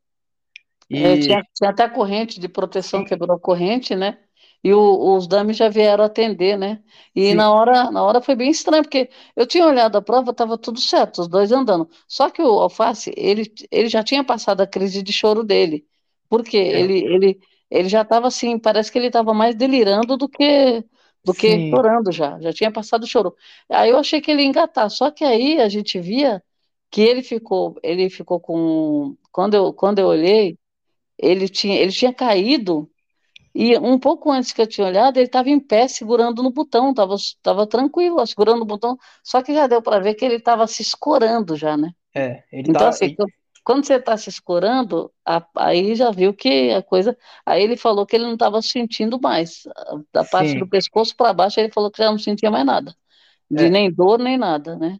E... 0.89 1.03
É, 1.03 1.19
tinha, 1.19 1.43
tinha 1.53 1.69
até 1.69 1.87
corrente 1.89 2.39
de 2.39 2.47
proteção, 2.47 3.03
quebrou 3.03 3.35
a 3.35 3.39
corrente, 3.39 3.95
né? 3.95 4.19
E 4.63 4.73
o, 4.73 5.15
os 5.15 5.27
dames 5.27 5.57
já 5.57 5.69
vieram 5.69 6.03
atender, 6.03 6.57
né? 6.57 6.81
E 7.15 7.33
na 7.33 7.51
hora, 7.51 7.91
na 7.91 8.03
hora 8.03 8.21
foi 8.21 8.35
bem 8.35 8.49
estranho, 8.49 8.83
porque 8.83 9.09
eu 9.35 9.45
tinha 9.45 9.65
olhado 9.65 9.97
a 9.97 10.01
prova, 10.01 10.31
estava 10.31 10.57
tudo 10.57 10.79
certo, 10.79 11.21
os 11.21 11.27
dois 11.27 11.51
andando. 11.51 11.89
Só 12.07 12.29
que 12.29 12.41
o 12.41 12.59
Alface, 12.59 13.13
ele, 13.15 13.51
ele 13.71 13.87
já 13.89 14.03
tinha 14.03 14.23
passado 14.23 14.61
a 14.61 14.67
crise 14.67 15.01
de 15.03 15.13
choro 15.13 15.43
dele. 15.43 15.85
Porque 16.29 16.57
é. 16.57 16.81
ele, 16.81 16.99
ele, 17.05 17.39
ele 17.69 17.89
já 17.89 18.01
estava 18.01 18.27
assim, 18.27 18.59
parece 18.59 18.91
que 18.91 18.97
ele 18.97 19.07
estava 19.07 19.33
mais 19.33 19.55
delirando 19.55 20.17
do 20.17 20.27
que 20.27 20.83
do 21.23 21.33
que 21.33 21.49
Sim. 21.51 21.69
chorando 21.71 22.11
já, 22.11 22.39
já 22.39 22.53
tinha 22.53 22.71
passado 22.71 23.03
o 23.03 23.07
choro. 23.07 23.35
Aí 23.69 23.89
eu 23.89 23.97
achei 23.97 24.21
que 24.21 24.31
ele 24.31 24.43
ia 24.43 24.47
engatar, 24.47 24.89
só 24.89 25.11
que 25.11 25.25
aí 25.25 25.59
a 25.59 25.67
gente 25.67 25.99
via 25.99 26.41
que 26.89 27.01
ele 27.01 27.21
ficou, 27.21 27.77
ele 27.83 28.09
ficou 28.09 28.39
com 28.39 29.15
quando 29.31 29.53
eu 29.55 29.73
quando 29.73 29.99
eu 29.99 30.07
olhei, 30.07 30.57
ele 31.17 31.49
tinha 31.49 31.75
ele 31.75 31.91
tinha 31.91 32.13
caído 32.13 32.89
e 33.59 33.75
um 33.79 33.97
pouco 33.97 34.31
antes 34.31 34.53
que 34.53 34.61
eu 34.61 34.67
tinha 34.67 34.85
olhado, 34.85 35.17
ele 35.17 35.25
estava 35.25 35.49
em 35.49 35.59
pé 35.59 35.87
segurando 35.87 36.43
no 36.43 36.51
botão, 36.51 36.91
estava 36.91 37.15
tava 37.41 37.65
tranquilo, 37.65 38.23
segurando 38.27 38.59
no 38.59 38.65
botão, 38.65 38.95
só 39.23 39.41
que 39.41 39.51
já 39.51 39.65
deu 39.65 39.81
para 39.81 39.97
ver 39.97 40.13
que 40.13 40.23
ele 40.23 40.35
estava 40.35 40.67
se 40.67 40.83
escorando 40.83 41.55
já, 41.55 41.75
né? 41.75 41.91
É, 42.13 42.43
ele 42.51 42.69
então, 42.69 42.81
tá... 42.81 42.89
assim, 42.89 43.15
quando 43.63 43.83
você 43.83 43.95
está 43.95 44.15
se 44.15 44.29
escorando, 44.29 45.11
a, 45.25 45.43
aí 45.55 45.95
já 45.95 46.11
viu 46.11 46.35
que 46.35 46.69
a 46.69 46.83
coisa. 46.83 47.17
Aí 47.43 47.63
ele 47.63 47.75
falou 47.75 48.05
que 48.05 48.15
ele 48.15 48.25
não 48.25 48.33
estava 48.33 48.61
sentindo 48.61 49.19
mais. 49.19 49.63
Da 50.13 50.23
parte 50.23 50.51
Sim. 50.51 50.59
do 50.59 50.69
pescoço 50.69 51.15
para 51.17 51.33
baixo, 51.33 51.59
ele 51.59 51.73
falou 51.73 51.89
que 51.89 51.97
já 51.97 52.11
não 52.11 52.19
sentia 52.19 52.51
mais 52.51 52.63
nada. 52.63 52.95
De 53.49 53.65
é. 53.65 53.69
nem 53.71 53.91
dor, 53.91 54.19
nem 54.19 54.37
nada, 54.37 54.75
né? 54.75 54.99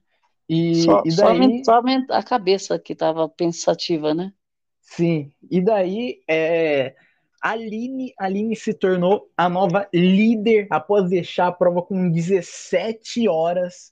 E, 0.50 0.82
só, 0.82 1.04
e 1.06 1.16
daí... 1.16 1.64
só, 1.64 1.80
a 2.10 2.24
cabeça 2.24 2.80
que 2.80 2.94
estava 2.94 3.30
pensativa, 3.30 4.16
né? 4.16 4.34
Sim, 4.82 5.32
e 5.52 5.62
daí 5.62 6.24
é, 6.28 6.96
Aline, 7.41 8.13
Aline 8.20 8.56
se 8.56 8.74
tornou 8.74 9.29
a 9.38 9.48
nova 9.48 9.88
líder 9.94 10.68
após 10.70 11.09
deixar 11.09 11.48
a 11.48 11.51
prova 11.51 11.81
com 11.81 12.09
17 12.09 13.27
horas. 13.27 13.92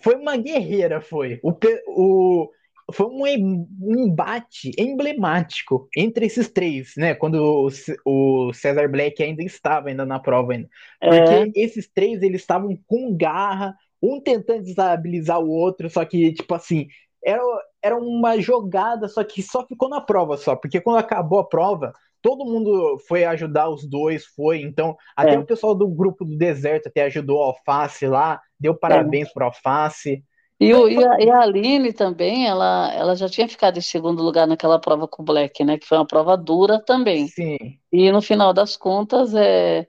Foi 0.00 0.14
uma 0.14 0.36
guerreira, 0.36 1.00
foi. 1.00 1.40
O, 1.42 1.52
o, 1.88 2.50
foi 2.92 3.06
um, 3.06 3.66
embate 3.96 4.72
emblemático 4.78 5.88
entre 5.96 6.26
esses 6.26 6.48
três, 6.48 6.94
né? 6.96 7.14
Quando 7.14 7.36
o, 7.36 7.68
o 8.04 8.52
Cesar 8.52 8.90
Black 8.90 9.22
ainda 9.22 9.42
estava 9.42 9.88
ainda 9.88 10.06
na 10.06 10.18
prova 10.18 10.52
ainda. 10.52 10.68
Porque 11.00 11.14
é. 11.14 11.50
esses 11.54 11.88
três 11.88 12.22
eles 12.22 12.40
estavam 12.40 12.78
com 12.86 13.16
garra, 13.16 13.76
um 14.02 14.20
tentando 14.20 14.60
desestabilizar 14.60 15.40
o 15.40 15.50
outro, 15.50 15.90
só 15.90 16.04
que, 16.04 16.32
tipo 16.32 16.54
assim, 16.54 16.88
era, 17.22 17.42
era 17.82 17.96
uma 17.96 18.40
jogada, 18.40 19.08
só 19.08 19.22
que 19.22 19.42
só 19.42 19.66
ficou 19.66 19.88
na 19.88 20.00
prova 20.00 20.36
só, 20.36 20.56
porque 20.56 20.80
quando 20.80 20.98
acabou 20.98 21.40
a 21.40 21.48
prova, 21.48 21.92
todo 22.22 22.44
mundo 22.44 22.98
foi 23.06 23.24
ajudar 23.24 23.68
os 23.68 23.86
dois, 23.86 24.24
foi. 24.26 24.60
Então, 24.62 24.96
até 25.16 25.34
é. 25.34 25.38
o 25.38 25.44
pessoal 25.44 25.74
do 25.74 25.88
grupo 25.88 26.24
do 26.24 26.36
deserto 26.36 26.88
até 26.88 27.02
ajudou 27.04 27.38
o 27.38 27.42
Alface 27.42 28.06
lá, 28.06 28.40
deu 28.58 28.74
parabéns 28.74 29.28
é. 29.28 29.32
para 29.32 29.44
o 29.44 29.46
Alface. 29.46 30.22
E, 30.60 30.74
o, 30.74 30.88
e, 30.88 31.04
a, 31.04 31.20
e, 31.20 31.30
a, 31.30 31.40
Aline 31.40 31.92
também, 31.92 32.46
ela, 32.46 32.92
ela 32.92 33.14
já 33.14 33.28
tinha 33.28 33.48
ficado 33.48 33.78
em 33.78 33.82
segundo 33.82 34.22
lugar 34.22 34.46
naquela 34.46 34.80
prova 34.80 35.06
com 35.06 35.22
o 35.22 35.24
Black, 35.24 35.62
né? 35.62 35.78
Que 35.78 35.86
foi 35.86 35.96
uma 35.96 36.06
prova 36.06 36.36
dura 36.36 36.82
também. 36.84 37.28
Sim. 37.28 37.56
E 37.92 38.10
no 38.10 38.20
final 38.20 38.52
das 38.52 38.76
contas, 38.76 39.32
é, 39.34 39.86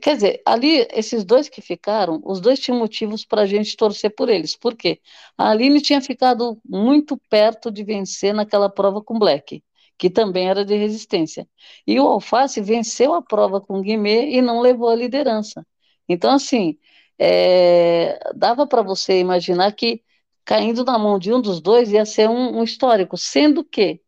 quer 0.00 0.14
dizer, 0.14 0.40
ali, 0.46 0.86
esses 0.92 1.24
dois 1.24 1.48
que 1.48 1.60
ficaram, 1.60 2.22
os 2.24 2.40
dois 2.40 2.60
tinham 2.60 2.78
motivos 2.78 3.24
para 3.24 3.42
a 3.42 3.46
gente 3.46 3.76
torcer 3.76 4.14
por 4.14 4.28
eles. 4.28 4.56
Por 4.56 4.76
quê? 4.76 5.00
A 5.36 5.50
Aline 5.50 5.80
tinha 5.80 6.00
ficado 6.00 6.56
muito 6.64 7.20
perto 7.28 7.68
de 7.68 7.82
vencer 7.82 8.32
naquela 8.32 8.70
prova 8.70 9.02
com 9.02 9.16
o 9.16 9.18
Black 9.18 9.60
que 9.98 10.10
também 10.10 10.48
era 10.48 10.64
de 10.64 10.76
resistência. 10.76 11.46
E 11.86 11.98
o 12.00 12.06
Alface 12.06 12.60
venceu 12.60 13.14
a 13.14 13.22
prova 13.22 13.60
com 13.60 13.78
o 13.78 13.82
Guimê 13.82 14.30
e 14.30 14.42
não 14.42 14.60
levou 14.60 14.88
a 14.88 14.94
liderança. 14.94 15.66
Então, 16.08 16.32
assim, 16.32 16.78
é, 17.18 18.18
dava 18.34 18.66
para 18.66 18.82
você 18.82 19.20
imaginar 19.20 19.72
que 19.72 20.02
caindo 20.44 20.84
na 20.84 20.98
mão 20.98 21.18
de 21.18 21.32
um 21.32 21.40
dos 21.40 21.60
dois 21.60 21.92
ia 21.92 22.04
ser 22.04 22.28
um, 22.28 22.58
um, 22.58 22.64
histórico, 22.64 23.16
sendo 23.16 23.64
que 23.64 24.00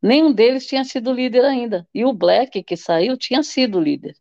nenhum 0.00 0.32
deles 0.32 0.66
tinha 0.66 0.84
sido 0.84 1.12
líder 1.12 1.44
ainda. 1.44 1.86
E 1.92 2.04
o 2.04 2.12
Black, 2.12 2.62
que 2.62 2.76
saiu, 2.76 3.16
tinha 3.16 3.42
sido 3.42 3.80
líder. 3.80 4.14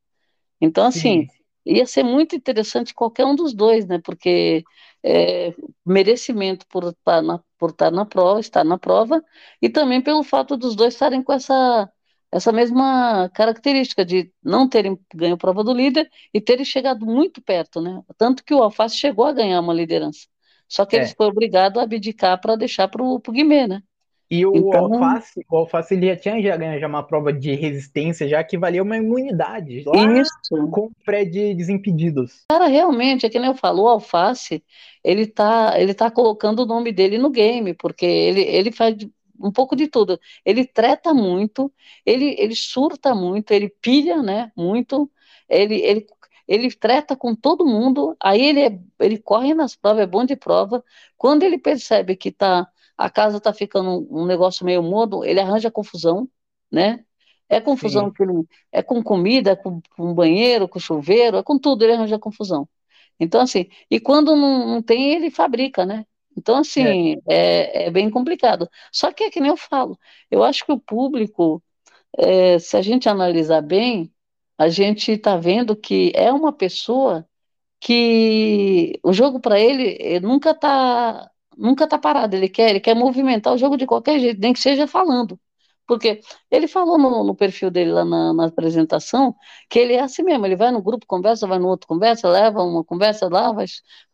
Então, 0.59 0.85
assim, 0.85 1.27
Sim. 1.27 1.38
Ia 1.69 1.85
ser 1.85 2.03
muito 2.03 2.35
interessante 2.35 2.93
qualquer 2.93 3.25
um 3.25 3.35
dos 3.35 3.53
dois, 3.53 3.85
né? 3.85 3.99
Porque 4.03 4.63
é, 5.03 5.53
merecimento 5.85 6.65
por 6.67 6.83
estar, 6.85 7.21
na, 7.21 7.39
por 7.57 7.71
estar 7.71 7.91
na 7.91 8.05
prova, 8.05 8.39
estar 8.39 8.63
na 8.63 8.77
prova, 8.77 9.23
e 9.61 9.69
também 9.69 10.01
pelo 10.01 10.23
fato 10.23 10.57
dos 10.57 10.75
dois 10.75 10.93
estarem 10.93 11.23
com 11.23 11.33
essa, 11.33 11.89
essa 12.31 12.51
mesma 12.51 13.29
característica 13.29 14.03
de 14.05 14.31
não 14.43 14.67
terem 14.67 14.99
ganho 15.13 15.35
a 15.35 15.37
prova 15.37 15.63
do 15.63 15.73
líder 15.73 16.09
e 16.33 16.41
terem 16.41 16.65
chegado 16.65 17.05
muito 17.05 17.41
perto, 17.41 17.81
né? 17.81 18.01
Tanto 18.17 18.43
que 18.43 18.53
o 18.53 18.63
Alface 18.63 18.97
chegou 18.97 19.25
a 19.25 19.33
ganhar 19.33 19.59
uma 19.61 19.73
liderança. 19.73 20.27
Só 20.67 20.85
que 20.85 20.95
é. 20.95 20.99
ele 20.99 21.07
foi 21.15 21.27
obrigado 21.27 21.79
a 21.79 21.83
abdicar 21.83 22.39
para 22.39 22.55
deixar 22.55 22.87
para 22.87 23.03
o 23.03 23.19
Guimê, 23.19 23.67
né? 23.67 23.81
E 24.29 24.45
o 24.45 24.55
então, 24.55 24.93
Alface, 24.93 25.43
o 25.49 25.57
Alface 25.57 25.93
ele 25.95 26.07
já 26.07 26.15
tinha 26.15 26.41
já 26.41 26.55
ganho 26.55 26.79
já 26.79 26.87
uma 26.87 27.01
prova 27.01 27.33
de 27.33 27.55
resistência, 27.55 28.27
já 28.27 28.43
que 28.43 28.59
valia 28.59 28.83
uma 28.83 28.97
imunidade. 28.97 29.83
Lá 29.85 30.19
isso. 30.21 30.69
Com 30.71 30.91
Fred 31.03 31.55
Desimpedidos. 31.55 32.45
Cara, 32.51 32.67
realmente, 32.67 33.25
é 33.25 33.29
que 33.29 33.39
nem 33.39 33.47
eu 33.47 33.55
falo, 33.55 33.83
o 33.83 33.87
Alface, 33.87 34.63
ele 35.03 35.25
tá, 35.25 35.73
ele 35.79 35.95
tá 35.95 36.11
colocando 36.11 36.59
o 36.59 36.65
nome 36.65 36.91
dele 36.91 37.17
no 37.17 37.31
game, 37.31 37.73
porque 37.73 38.05
ele, 38.05 38.41
ele 38.41 38.71
faz 38.71 38.95
um 39.39 39.51
pouco 39.51 39.75
de 39.75 39.87
tudo. 39.87 40.19
Ele 40.45 40.63
treta 40.63 41.11
muito, 41.11 41.71
ele, 42.05 42.35
ele 42.37 42.55
surta 42.55 43.15
muito, 43.15 43.51
ele 43.51 43.69
pilha, 43.81 44.21
né, 44.21 44.51
muito, 44.55 45.09
ele, 45.49 45.75
ele, 45.81 46.05
ele 46.47 46.71
treta 46.71 47.15
com 47.15 47.33
todo 47.33 47.65
mundo, 47.65 48.15
aí 48.19 48.41
ele, 48.45 48.61
é, 48.61 48.79
ele 48.99 49.17
corre 49.17 49.55
nas 49.55 49.75
provas, 49.75 50.03
é 50.03 50.07
bom 50.07 50.23
de 50.23 50.35
prova, 50.35 50.83
quando 51.17 51.43
ele 51.43 51.57
percebe 51.57 52.15
que 52.15 52.31
tá 52.31 52.67
a 52.99 53.09
casa 53.09 53.37
está 53.37 53.53
ficando 53.53 54.05
um, 54.11 54.25
negócio 54.25 54.65
meio 54.65 54.83
mudo, 54.83 55.23
ele 55.23 55.39
arranja 55.39 55.71
confusão, 55.71 56.29
né? 56.69 57.05
É 57.47 57.61
confusão 57.61 58.11
que 58.11 58.21
ele, 58.21 58.45
é 58.73 58.83
com 58.83 59.01
comida, 59.01 59.51
é 59.51 59.55
com, 59.55 59.81
com 59.95 60.13
banheiro, 60.13 60.67
com 60.67 60.79
chuveiro, 60.79 61.37
é 61.37 61.43
com 61.43 61.57
tudo, 61.57 61.83
ele 61.83 61.93
arranja 61.93 62.19
confusão. 62.19 62.67
Então, 63.17 63.39
assim, 63.39 63.69
e 63.89 64.01
quando 64.01 64.35
não, 64.35 64.67
não 64.67 64.81
tem, 64.81 65.13
ele 65.13 65.31
fabrica, 65.31 65.85
né? 65.85 66.05
Então, 66.37 66.57
assim, 66.57 67.15
é. 67.29 67.83
É, 67.83 67.85
é. 67.85 67.91
bem 67.91 68.09
complicado. 68.09 68.69
Só 68.91 69.13
que 69.13 69.23
é 69.23 69.31
que 69.31 69.39
nem 69.39 69.49
eu 69.49 69.57
falo, 69.57 69.97
eu 70.29 70.43
acho 70.43 70.65
que 70.65 70.71
o 70.73 70.79
público, 70.79 71.63
é, 72.17 72.59
se 72.59 72.75
a 72.75 72.81
gente 72.81 73.07
analisar 73.07 73.61
bem, 73.61 74.11
a 74.57 74.67
gente 74.67 75.13
está 75.13 75.37
vendo 75.37 75.73
que 75.73 76.11
é 76.15 76.33
uma 76.33 76.51
pessoa 76.51 77.25
que 77.79 78.99
o 79.01 79.13
jogo 79.13 79.39
para 79.39 79.57
ele 79.57 80.19
nunca 80.19 80.51
está 80.51 81.31
nunca 81.59 81.83
está 81.83 81.97
parado, 81.97 82.35
ele 82.35 82.49
quer, 82.49 82.69
ele 82.69 82.79
quer 82.79 82.95
movimentar 82.95 83.53
o 83.53 83.57
jogo 83.57 83.77
de 83.77 83.85
qualquer 83.85 84.19
jeito, 84.19 84.39
nem 84.39 84.53
que 84.53 84.59
seja 84.59 84.87
falando. 84.87 85.39
Porque 85.85 86.21
ele 86.51 86.67
falou 86.67 86.99
no, 86.99 87.23
no 87.23 87.35
perfil 87.35 87.71
dele 87.71 87.91
lá 87.91 88.05
na, 88.05 88.31
na, 88.31 88.45
apresentação 88.45 89.35
que 89.67 89.79
ele 89.79 89.93
é 89.93 90.01
assim 90.01 90.21
mesmo, 90.21 90.45
ele 90.45 90.55
vai 90.55 90.71
no 90.71 90.83
grupo, 90.83 91.05
conversa, 91.07 91.47
vai 91.47 91.57
no 91.57 91.67
outro, 91.67 91.87
conversa, 91.87 92.29
leva 92.29 92.61
uma 92.61 92.83
conversa 92.83 93.27
lá, 93.27 93.51
vai 93.51 93.65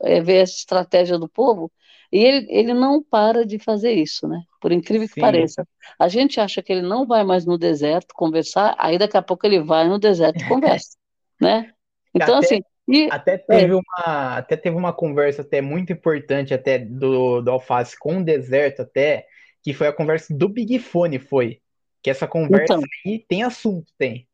é, 0.02 0.22
ver 0.22 0.38
essa 0.38 0.54
estratégia 0.56 1.20
do 1.20 1.28
povo. 1.28 1.70
E 2.12 2.18
ele, 2.18 2.48
ele 2.50 2.74
não 2.74 3.04
para 3.04 3.46
de 3.46 3.60
fazer 3.60 3.92
isso, 3.92 4.26
né? 4.26 4.42
Por 4.62 4.72
incrível 4.72 5.06
que 5.08 5.16
Sim. 5.16 5.22
pareça. 5.22 5.68
A 6.00 6.08
gente 6.08 6.40
acha 6.40 6.64
que 6.64 6.72
ele 6.72 6.82
não 6.82 7.06
vai 7.06 7.26
mais 7.26 7.46
no 7.46 7.58
deserto 7.58 8.16
conversar, 8.16 8.74
aí 8.80 8.98
daqui 8.98 9.18
a 9.18 9.22
pouco 9.22 9.46
ele 9.46 9.60
vai 9.62 9.86
no 9.86 10.00
deserto 10.00 10.42
e 10.42 10.48
conversa, 10.48 10.96
né? 11.42 11.74
Então, 12.14 12.38
assim, 12.38 12.62
e, 12.88 13.08
até 13.12 13.34
é, 13.34 13.38
teve 13.38 13.74
uma, 13.74 14.38
até 14.38 14.56
teve 14.56 14.76
uma 14.76 14.94
conversa 14.94 15.42
até 15.42 15.62
muito 15.62 15.92
importante 15.92 16.54
até 16.54 16.78
do, 16.78 17.42
do 17.42 17.52
Alface 17.52 17.98
com 17.98 18.18
o 18.18 18.24
Deserto 18.24 18.82
até, 18.84 19.26
que 19.64 19.74
foi 19.74 19.88
a 19.88 19.94
conversa 19.94 20.36
do 20.36 20.48
Big 20.48 20.78
Fone, 20.80 21.18
foi. 21.18 21.60
Que 22.04 22.12
essa 22.12 22.28
conversa 22.28 22.76
então, 22.76 22.82
aí 23.06 23.26
tem 23.28 23.42
assunto, 23.42 23.92
tem. 23.98 24.28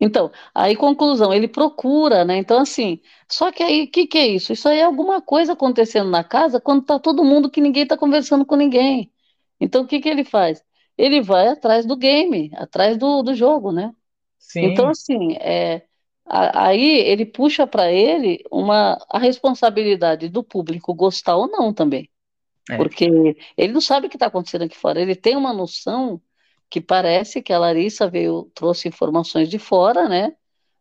Então, 0.00 0.30
aí 0.54 0.76
conclusão, 0.76 1.34
ele 1.34 1.48
procura, 1.48 2.24
né? 2.24 2.36
Então, 2.36 2.60
assim, 2.60 3.00
só 3.28 3.50
que 3.50 3.64
aí, 3.64 3.82
o 3.82 3.90
que 3.90 4.06
que 4.06 4.18
é 4.18 4.28
isso? 4.28 4.52
Isso 4.52 4.68
aí 4.68 4.78
é 4.78 4.84
alguma 4.84 5.20
coisa 5.20 5.54
acontecendo 5.54 6.08
na 6.08 6.22
casa 6.22 6.60
quando 6.60 6.84
tá 6.84 7.00
todo 7.00 7.24
mundo 7.24 7.50
que 7.50 7.60
ninguém 7.60 7.84
tá 7.84 7.96
conversando 7.96 8.46
com 8.46 8.54
ninguém. 8.54 9.12
Então, 9.60 9.82
o 9.82 9.86
que 9.88 10.00
que 10.00 10.08
ele 10.08 10.22
faz? 10.22 10.62
Ele 10.96 11.20
vai 11.20 11.48
atrás 11.48 11.84
do 11.84 11.96
game, 11.96 12.52
atrás 12.54 12.96
do, 12.96 13.22
do 13.24 13.34
jogo, 13.34 13.72
né? 13.72 13.92
Então, 14.56 14.94
Sim, 14.94 15.32
assim, 15.32 15.36
é, 15.40 15.82
aí 16.30 16.98
ele 17.00 17.26
puxa 17.26 17.66
para 17.66 17.90
ele 17.92 18.42
uma, 18.50 18.98
a 19.10 19.18
responsabilidade 19.18 20.28
do 20.28 20.42
público 20.44 20.94
gostar 20.94 21.36
ou 21.36 21.48
não 21.48 21.72
também. 21.72 22.10
é. 22.70 22.76
Porque 22.76 23.06
ele 23.56 23.72
não 23.72 23.80
sabe 23.80 24.06
o 24.06 24.10
que 24.10 24.16
está 24.16 24.26
acontecendo 24.26 24.64
aqui 24.64 24.76
fora. 24.76 25.00
Ele 25.00 25.16
tem 25.16 25.36
uma 25.36 25.52
noção 25.52 26.20
que 26.70 26.80
parece 26.80 27.42
que 27.42 27.52
a 27.52 27.58
Larissa 27.58 28.08
veio, 28.10 28.50
trouxe 28.54 28.88
informações 28.88 29.48
de 29.48 29.58
fora, 29.58 30.08
né? 30.08 30.36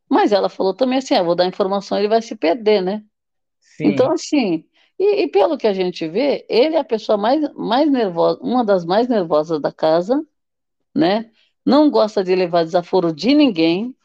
Mas 0.10 0.32
ela 0.32 0.50
falou 0.50 0.74
também 0.74 1.00
assim, 1.00 1.16
ah, 1.16 1.24
vou 1.24 1.36
dar 1.36 1.48
informação, 1.48 1.98
ele 1.98 2.08
vai 2.10 2.22
se 2.22 2.36
perder, 2.36 2.82
né? 2.82 3.04
Então, 3.84 4.08
Sim, 4.08 4.14
assim, 4.14 4.66
e, 5.00 5.24
e 5.24 5.28
pelo 5.30 5.58
que 5.58 5.68
a 5.68 5.74
gente 5.74 6.08
vê, 6.08 6.46
ele 6.50 6.76
é 6.76 6.80
a 6.80 6.84
pessoa 6.84 7.18
mais, 7.18 7.42
mais 7.56 7.90
nervosa, 7.92 8.40
uma 8.42 8.66
das 8.66 8.86
mais 8.86 9.08
nervosas 9.08 9.62
da 9.62 9.72
casa, 9.72 10.26
né? 10.96 11.32
Não 11.66 11.90
gosta 11.92 12.24
de 12.24 12.36
levar 12.36 12.66
desaforo 12.66 13.14
de 13.14 13.36
ninguém, 13.36 13.96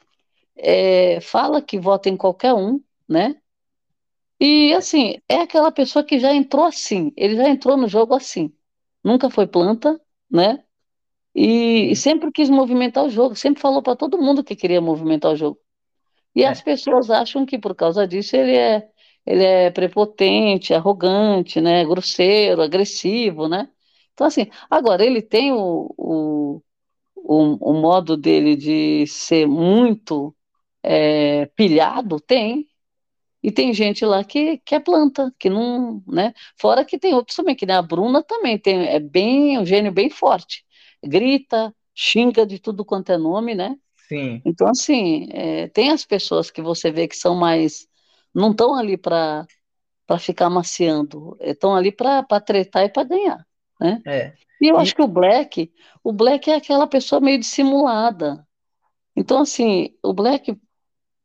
é, 0.63 1.21
fala 1.23 1.63
que 1.63 1.79
vota 1.81 2.09
em 2.11 2.17
qualquer 2.19 2.55
um, 2.55 2.81
né? 3.09 3.37
E 4.41 4.73
assim, 4.75 5.17
é 5.29 5.37
aquela 5.37 5.71
pessoa 5.73 6.05
que 6.05 6.19
já 6.19 6.33
entrou 6.35 6.65
assim, 6.65 7.13
ele 7.17 7.37
já 7.37 7.49
entrou 7.49 7.77
no 7.77 7.87
jogo 7.89 8.15
assim, 8.15 8.53
nunca 9.05 9.31
foi 9.31 9.47
planta, 9.47 10.01
né? 10.31 10.65
E, 11.35 11.93
e 11.93 11.97
sempre 11.97 12.33
quis 12.33 12.51
movimentar 12.51 13.05
o 13.05 13.11
jogo, 13.11 13.37
sempre 13.37 13.63
falou 13.63 13.83
para 13.83 13.97
todo 13.97 14.19
mundo 14.19 14.45
que 14.45 14.57
queria 14.57 14.81
movimentar 14.81 15.33
o 15.33 15.37
jogo. 15.37 15.59
E 16.35 16.45
as 16.45 16.61
É, 16.61 16.63
pessoas 16.63 17.11
acham 17.11 17.47
que 17.47 17.59
por 17.59 17.75
causa 17.75 18.07
disso 18.09 18.37
ele 18.37 18.57
é, 18.57 18.89
ele 19.27 19.45
é 19.45 19.71
prepotente, 19.71 20.75
arrogante, 20.75 21.61
né? 21.61 21.85
Grosseiro, 21.85 22.63
agressivo, 22.63 23.49
né? 23.49 23.69
Então, 24.15 24.27
assim, 24.27 24.47
agora 24.71 25.05
ele 25.05 25.23
tem 25.23 25.53
o, 25.53 25.95
o, 25.99 26.63
o, 27.17 27.71
o 27.73 27.75
modo 27.81 28.17
dele 28.17 28.57
de 28.57 29.07
ser 29.07 29.47
muito 29.47 30.35
é, 30.83 31.47
pilhado, 31.57 32.21
tem. 32.21 32.69
E 33.43 33.51
tem 33.51 33.75
gente 33.75 34.05
lá 34.05 34.25
que, 34.25 34.59
que 34.59 34.75
é 34.75 34.81
planta, 34.81 35.35
que 35.39 35.51
não, 35.51 36.03
né? 36.07 36.33
Fora 36.59 36.85
que 36.85 36.99
tem 36.99 37.15
outros 37.15 37.37
também, 37.37 37.57
que 37.57 37.67
nem 37.67 37.77
a 37.77 37.83
Bruna 37.83 38.23
também 38.23 38.59
tem, 38.59 38.87
é 38.89 39.01
bem, 39.01 39.59
um 39.59 39.67
gênio 39.67 39.93
bem 39.93 40.09
forte. 40.11 40.65
Grita, 41.05 41.75
xinga 41.95 42.47
de 42.47 42.59
tudo 42.61 42.85
quanto 42.85 43.11
é 43.13 43.19
nome, 43.19 43.55
né? 43.55 43.77
sim, 44.09 44.45
Então, 44.45 44.69
assim, 44.69 45.29
é, 45.33 45.69
tem 45.69 45.91
as 45.91 46.05
pessoas 46.05 46.51
que 46.51 46.63
você 46.63 46.91
vê 46.91 47.09
que 47.09 47.17
são 47.17 47.35
mais, 47.37 47.87
não 48.35 48.51
estão 48.53 48.75
ali 48.75 48.97
para 48.97 49.47
ficar 50.21 50.51
maciando, 50.51 51.37
estão 51.41 51.75
ali 51.75 51.93
para 51.93 52.25
tretar 52.41 52.85
e 52.85 52.89
para 52.91 53.05
ganhar, 53.05 53.47
né? 53.81 54.03
é. 54.05 54.37
E 54.61 54.69
eu 54.69 54.79
acho 54.79 54.95
E 54.95 54.97
que 54.97 55.03
o 55.03 55.09
Black, 55.09 55.73
o 56.05 56.13
Black 56.13 56.51
é 56.51 56.57
aquela 56.57 56.87
pessoa 56.87 57.21
meio 57.21 57.39
dissimulada. 57.39 58.47
Então, 59.17 59.41
assim, 59.41 59.97
o 60.03 60.13
Black 60.13 60.57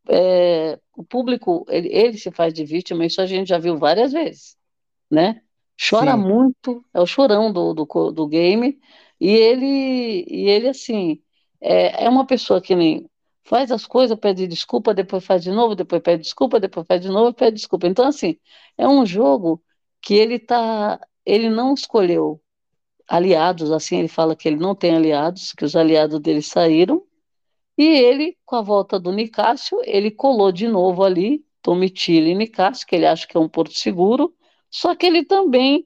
é, 0.10 0.80
o 0.96 1.04
público, 1.04 1.66
ele, 1.70 1.90
ele 1.90 2.18
se 2.18 2.32
faz 2.32 2.54
de 2.54 2.66
vítima, 2.66 3.06
isso 3.06 3.22
a 3.22 3.26
gente 3.26 3.50
já 3.50 3.58
viu 3.60 3.78
várias 3.78 4.12
vezes, 4.14 4.58
né? 5.12 5.42
Chora 5.90 6.14
sim, 6.14 6.18
muito, 6.18 6.84
é 6.94 7.02
o 7.02 7.06
chorão 7.06 7.52
do, 7.52 7.74
do, 7.74 8.12
do 8.12 8.28
game, 8.28 8.80
e 9.20 9.30
ele, 9.30 10.26
e 10.28 10.50
ele 10.50 10.70
assim, 10.70 11.22
é, 11.62 12.06
é 12.06 12.10
uma 12.10 12.26
pessoa 12.26 12.62
que 12.62 12.76
nem 12.76 13.10
faz 13.44 13.72
as 13.72 13.86
coisas, 13.88 14.18
pede 14.20 14.48
desculpa, 14.48 14.94
depois 14.94 15.26
faz 15.26 15.44
de 15.44 15.52
novo, 15.52 15.76
depois 15.76 16.02
pede 16.02 16.24
desculpa, 16.24 16.60
depois 16.60 16.86
faz 16.88 17.02
de 17.02 17.10
novo, 17.10 17.34
pede 17.34 17.56
desculpa. 17.56 17.88
Então, 17.88 18.06
assim, 18.08 18.38
é 18.78 18.88
um 18.88 19.06
jogo 19.06 19.64
que 20.02 20.14
ele 20.16 20.40
tá, 20.40 21.00
ele 21.26 21.50
não 21.50 21.74
escolheu 21.74 22.42
aliados, 23.08 23.72
assim, 23.72 24.00
ele 24.00 24.08
fala 24.10 24.36
que 24.36 24.48
ele 24.50 24.58
não 24.58 24.76
tem 24.76 24.96
aliados, 24.96 25.54
que 25.54 25.66
os 25.66 25.76
aliados 25.76 26.20
dele 26.20 26.42
saíram, 26.42 27.07
e 27.78 27.84
ele, 27.86 28.38
com 28.46 28.56
a 28.58 28.62
volta 28.62 29.00
do 29.00 29.12
Nicásio, 29.12 29.80
ele 29.86 30.12
colou 30.12 30.52
de 30.52 30.68
novo 30.68 31.04
ali, 31.04 31.46
Domitila 31.64 32.28
e 32.30 32.36
Nicásio, 32.36 32.88
que 32.88 32.96
ele 32.96 33.06
acha 33.06 33.28
que 33.28 33.38
é 33.38 33.40
um 33.40 33.50
porto 33.50 33.74
seguro, 33.74 34.34
só 34.70 34.96
que 34.96 35.06
ele 35.06 35.26
também 35.26 35.86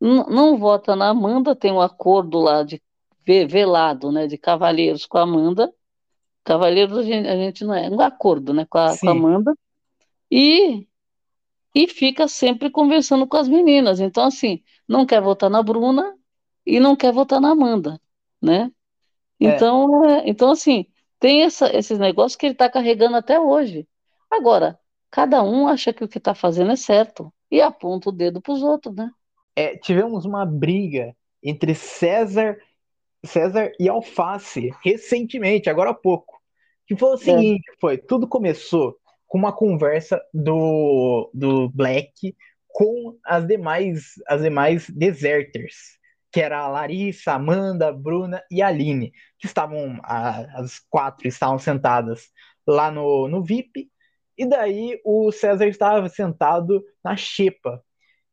não 0.00 0.56
vota 0.58 0.96
na 0.96 1.08
Amanda, 1.10 1.56
tem 1.56 1.72
um 1.72 1.80
acordo 1.80 2.38
lá 2.40 2.62
de 2.62 2.82
ve- 3.26 3.46
velado, 3.46 4.12
né, 4.12 4.26
de 4.26 4.38
cavalheiros 4.38 5.06
com 5.06 5.18
a 5.18 5.22
Amanda, 5.22 5.72
cavalheiros 6.44 6.98
a 6.98 7.02
gente, 7.04 7.28
a 7.28 7.36
gente 7.36 7.64
não 7.64 7.74
é, 7.74 7.90
um 7.90 8.00
acordo, 8.00 8.54
né, 8.54 8.66
com 8.68 8.78
a, 8.78 8.98
com 8.98 9.10
a 9.10 9.12
Amanda, 9.14 9.54
e, 10.30 10.88
e 11.74 11.88
fica 11.88 12.28
sempre 12.28 12.70
conversando 12.70 13.26
com 13.26 13.36
as 13.36 13.48
meninas, 13.48 14.00
então 14.00 14.24
assim, 14.24 14.62
não 14.88 15.06
quer 15.06 15.22
votar 15.22 15.50
na 15.50 15.62
Bruna 15.62 16.14
e 16.66 16.80
não 16.80 16.96
quer 16.96 17.12
votar 17.12 17.40
na 17.40 17.50
Amanda, 17.52 18.00
né? 18.42 18.70
é. 19.42 19.64
Então, 19.64 20.04
é, 20.06 20.28
então 20.28 20.50
assim, 20.52 20.86
tem 21.20 21.44
essa- 21.44 21.74
esses 21.76 21.98
negócios 22.00 22.36
que 22.36 22.46
ele 22.46 22.54
está 22.54 22.70
carregando 22.70 23.16
até 23.18 23.40
hoje. 23.40 23.88
Agora, 24.30 24.80
cada 25.10 25.42
um 25.44 25.68
acha 25.68 25.92
que 25.94 26.04
o 26.04 26.08
que 26.08 26.18
está 26.18 26.34
fazendo 26.34 26.72
é 26.72 26.76
certo 26.76 27.32
e 27.50 27.60
aponta 27.62 28.10
o 28.10 28.12
dedo 28.12 28.40
para 28.42 28.54
os 28.54 28.62
outros, 28.62 28.94
né? 28.96 29.10
É, 29.56 29.76
tivemos 29.76 30.24
uma 30.24 30.46
briga 30.46 31.14
entre 31.42 31.74
César, 31.74 32.56
César 33.26 33.72
e 33.80 33.88
Alface 33.88 34.72
recentemente, 34.84 35.70
agora 35.70 35.90
há 35.90 35.94
pouco. 35.94 36.40
Que 36.86 36.96
foi 36.96 37.10
o 37.14 37.18
É, 37.26 37.44
seguinte, 37.44 37.64
foi, 37.80 37.98
tudo 37.98 38.28
começou 38.28 38.96
com 39.28 39.38
uma 39.38 39.52
conversa 39.52 40.22
do, 40.34 41.30
do 41.34 41.70
Black 41.70 42.36
com 42.68 43.18
as 43.24 43.46
demais, 43.46 44.14
as 44.28 44.42
demais 44.42 44.90
deserters, 44.90 45.98
que 46.32 46.40
era 46.40 46.60
a 46.60 46.68
Larissa, 46.68 47.32
Amanda, 47.34 47.88
a 47.88 47.92
Bruna 47.92 48.42
e 48.50 48.62
a 48.62 48.68
Aline, 48.68 49.12
que 49.38 49.46
estavam, 49.46 49.98
a- 50.04 50.60
as 50.60 50.78
quatro 50.90 51.26
estavam 51.28 51.58
sentadas 51.58 52.30
lá 52.66 52.90
no, 52.90 53.28
no 53.28 53.42
VIP, 53.42 53.90
e 54.38 54.46
daí 54.46 55.00
o 55.04 55.30
César 55.32 55.66
estava 55.66 56.08
sentado 56.08 56.82
na 57.04 57.16
xepa. 57.16 57.82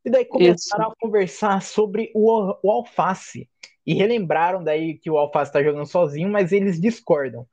E 0.05 0.09
daí 0.09 0.25
isso, 0.33 0.69
começaram 0.69 0.87
a 0.91 0.95
conversar 0.99 1.61
sobre 1.61 2.11
o, 2.15 2.55
o 2.63 2.71
Alface. 2.71 3.49
E 3.85 3.93
relembraram 3.93 4.63
daí 4.63 4.97
que 4.97 5.09
o 5.09 5.17
Alface 5.17 5.49
está 5.49 5.63
jogando 5.63 5.85
sozinho, 5.85 6.29
mas 6.29 6.51
eles 6.51 6.79
discordam. 6.79 7.47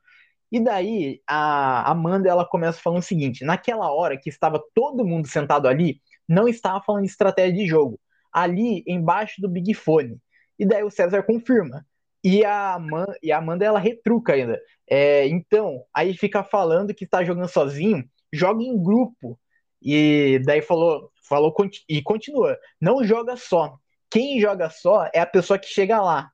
E 0.51 0.59
daí 0.59 1.21
a 1.27 1.89
Amanda 1.91 2.29
ela 2.29 2.45
começa 2.45 2.79
falando 2.81 2.99
o 2.99 3.03
seguinte: 3.05 3.43
naquela 3.43 3.91
hora 3.93 4.17
que 4.17 4.29
estava 4.29 4.63
todo 4.73 5.05
mundo 5.05 5.27
sentado 5.27 5.67
ali, 5.67 6.01
não 6.27 6.47
estava 6.47 6.81
falando 6.83 7.03
de 7.03 7.09
estratégia 7.09 7.53
de 7.55 7.67
jogo. 7.67 7.99
Ali 8.31 8.83
embaixo 8.87 9.41
do 9.41 9.49
Big 9.49 9.73
Fone. 9.73 10.17
E 10.57 10.65
daí 10.65 10.83
o 10.83 10.91
César 10.91 11.23
confirma. 11.23 11.85
E 12.23 12.43
a, 12.43 12.73
Amanda, 12.73 13.17
e 13.21 13.31
a 13.31 13.37
Amanda 13.37 13.65
ela 13.65 13.79
retruca 13.79 14.33
ainda. 14.33 14.59
É, 14.89 15.27
então, 15.27 15.83
aí 15.93 16.15
fica 16.15 16.43
falando 16.43 16.93
que 16.93 17.05
está 17.05 17.23
jogando 17.23 17.47
sozinho, 17.47 18.03
joga 18.33 18.63
em 18.63 18.81
grupo. 18.81 19.39
E 19.81 20.39
daí 20.45 20.61
falou, 20.61 21.11
falou 21.27 21.53
e 21.87 22.01
continua: 22.01 22.57
não 22.81 23.03
joga 23.03 23.35
só. 23.37 23.77
Quem 24.09 24.39
joga 24.39 24.69
só 24.69 25.09
é 25.13 25.19
a 25.19 25.25
pessoa 25.25 25.59
que 25.59 25.67
chega 25.67 26.01
lá. 26.01 26.31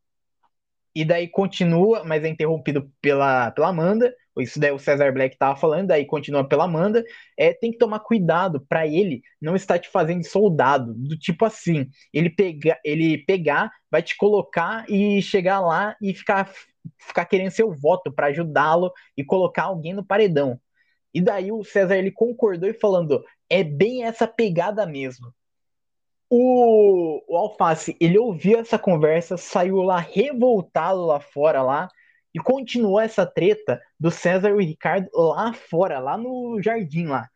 E 0.95 1.05
daí 1.05 1.27
continua, 1.27 2.03
mas 2.03 2.23
é 2.23 2.27
interrompido 2.27 2.91
pela, 3.01 3.51
pela 3.51 3.69
Amanda. 3.69 4.13
Isso 4.41 4.60
daí 4.60 4.71
o 4.71 4.80
Cesar 4.80 5.13
Black 5.13 5.38
tava 5.38 5.56
falando, 5.56 5.88
daí 5.88 6.06
continua 6.06 6.47
pela 6.47 6.65
Amanda. 6.65 7.04
É, 7.38 7.54
tem 7.54 7.71
que 7.71 7.77
tomar 7.77 7.99
cuidado 7.99 8.65
para 8.67 8.86
ele 8.88 9.21
não 9.41 9.56
estar 9.56 9.80
te 9.80 9.89
fazendo 9.89 10.23
soldado, 10.25 10.93
do 10.93 11.17
tipo 11.17 11.45
assim, 11.45 11.89
ele 12.13 12.30
pega, 12.30 12.80
ele 12.84 13.19
pegar, 13.19 13.71
vai 13.89 14.01
te 14.01 14.15
colocar 14.17 14.86
e 14.89 15.21
chegar 15.21 15.60
lá 15.60 15.95
e 16.01 16.13
ficar 16.13 16.51
ficar 16.97 17.25
querendo 17.25 17.51
seu 17.51 17.71
voto 17.71 18.12
para 18.12 18.27
ajudá-lo 18.27 18.91
e 19.15 19.23
colocar 19.23 19.63
alguém 19.63 19.93
no 19.93 20.06
paredão. 20.06 20.60
E 21.13 21.21
daí 21.21 21.51
o 21.51 21.63
César 21.63 21.97
ele 21.97 22.12
concordou 22.12 22.69
e 22.69 22.73
falando, 22.73 23.23
é 23.49 23.63
bem 23.63 24.04
essa 24.04 24.27
pegada 24.27 24.86
mesmo. 24.86 25.34
O, 26.30 27.21
o 27.27 27.38
Alface, 27.38 27.95
ele 27.99 28.17
ouviu 28.17 28.58
essa 28.58 28.80
conversa, 28.80 29.36
saiu 29.36 29.82
lá 29.82 29.99
revoltado 29.99 31.06
lá 31.06 31.19
fora 31.19 31.62
lá 31.62 31.89
e 32.34 32.39
continuou 32.39 33.00
essa 33.00 33.26
treta 33.26 33.82
do 34.00 34.10
César 34.10 34.50
e 34.50 34.54
o 34.54 34.60
Ricardo 34.60 35.10
lá 35.13 35.54
fora, 35.54 36.00
lá 36.00 36.17
no 36.17 36.62
jardim 36.62 37.08
lá. 37.08 37.28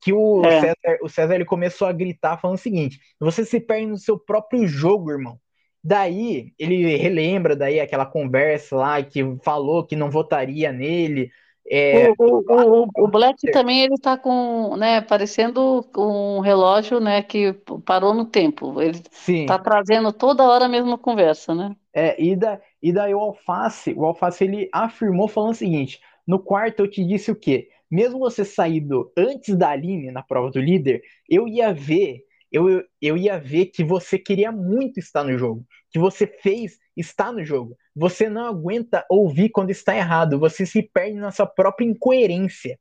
que 0.00 0.12
o, 0.12 0.44
é. 0.44 0.60
César, 0.60 0.98
o 1.02 1.08
César 1.08 1.34
ele 1.34 1.44
começou 1.44 1.88
a 1.88 1.92
gritar 1.92 2.38
falando 2.38 2.56
o 2.56 2.60
seguinte: 2.60 2.98
você 3.18 3.44
se 3.44 3.60
perde 3.60 3.86
no 3.86 3.98
seu 3.98 4.18
próprio 4.18 4.66
jogo, 4.66 5.10
irmão. 5.10 5.38
Daí 5.82 6.52
ele 6.58 6.96
relembra 6.96 7.54
daí 7.54 7.78
aquela 7.78 8.06
conversa 8.06 8.74
lá 8.76 9.02
que 9.02 9.20
falou 9.44 9.86
que 9.86 9.94
não 9.94 10.10
votaria 10.10 10.72
nele. 10.72 11.30
É, 11.70 12.10
o, 12.10 12.14
o, 12.18 12.82
o, 12.82 12.88
o, 13.04 13.08
Black 13.08 13.50
também 13.50 13.82
ele 13.82 13.96
tá 13.96 14.18
com, 14.18 14.76
né, 14.76 15.00
parecendo 15.00 15.84
um 15.96 16.40
relógio, 16.40 17.00
né, 17.00 17.22
que 17.22 17.54
parou 17.86 18.12
no 18.12 18.26
tempo. 18.26 18.82
Ele 18.82 19.00
Sim. 19.10 19.46
tá 19.46 19.58
trazendo 19.58 20.12
toda 20.12 20.44
hora 20.44 20.66
a 20.66 20.68
mesma 20.68 20.98
conversa, 20.98 21.54
né? 21.54 21.74
É, 21.92 22.22
e, 22.22 22.36
da, 22.36 22.60
e 22.82 22.92
daí 22.92 23.14
o 23.14 23.20
Alface, 23.20 23.94
o 23.96 24.04
Alface 24.04 24.44
ele 24.44 24.68
afirmou 24.72 25.26
falando 25.26 25.52
o 25.52 25.56
seguinte: 25.56 26.00
no 26.26 26.38
quarto 26.38 26.80
eu 26.80 26.90
te 26.90 27.02
disse 27.04 27.30
o 27.30 27.36
quê? 27.36 27.68
Mesmo 27.90 28.18
você 28.18 28.44
saído 28.44 29.10
antes 29.16 29.56
da 29.56 29.70
Aline 29.70 30.10
na 30.10 30.22
prova 30.22 30.50
do 30.50 30.60
líder, 30.60 31.00
eu 31.28 31.48
ia 31.48 31.72
ver 31.72 32.24
eu, 32.54 32.84
eu 33.02 33.16
ia 33.16 33.36
ver 33.36 33.66
que 33.66 33.82
você 33.82 34.16
queria 34.16 34.52
muito 34.52 35.00
estar 35.00 35.24
no 35.24 35.36
jogo, 35.36 35.66
que 35.90 35.98
você 35.98 36.24
fez 36.24 36.78
estar 36.96 37.32
no 37.32 37.44
jogo. 37.44 37.76
Você 37.94 38.28
não 38.28 38.46
aguenta 38.46 39.04
ouvir 39.10 39.50
quando 39.50 39.70
está 39.70 39.94
errado, 39.94 40.38
você 40.38 40.64
se 40.64 40.82
perde 40.82 41.18
na 41.18 41.30
sua 41.30 41.46
própria 41.46 41.86
incoerência. 41.86 42.78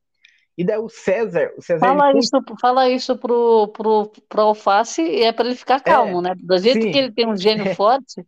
E 0.58 0.64
daí 0.64 0.78
o 0.78 0.90
César, 0.90 1.52
o 1.58 1.62
César 1.62 1.80
fala 1.80 2.12
ele... 2.12 2.20
isso, 2.20 2.32
fala 2.62 2.90
isso 2.90 3.18
pro, 3.18 3.70
pro, 3.70 4.12
pro 4.30 4.42
Alface 4.42 5.02
e 5.02 5.24
é 5.24 5.32
para 5.32 5.48
ele 5.48 5.56
ficar 5.56 5.80
calmo, 5.80 6.20
é, 6.20 6.22
né? 6.22 6.36
Do 6.38 6.58
jeito 6.60 6.84
sim. 6.84 6.92
que 6.92 6.98
ele 6.98 7.12
tem 7.12 7.28
um 7.28 7.36
gênio 7.36 7.68
é. 7.68 7.74
forte. 7.76 8.24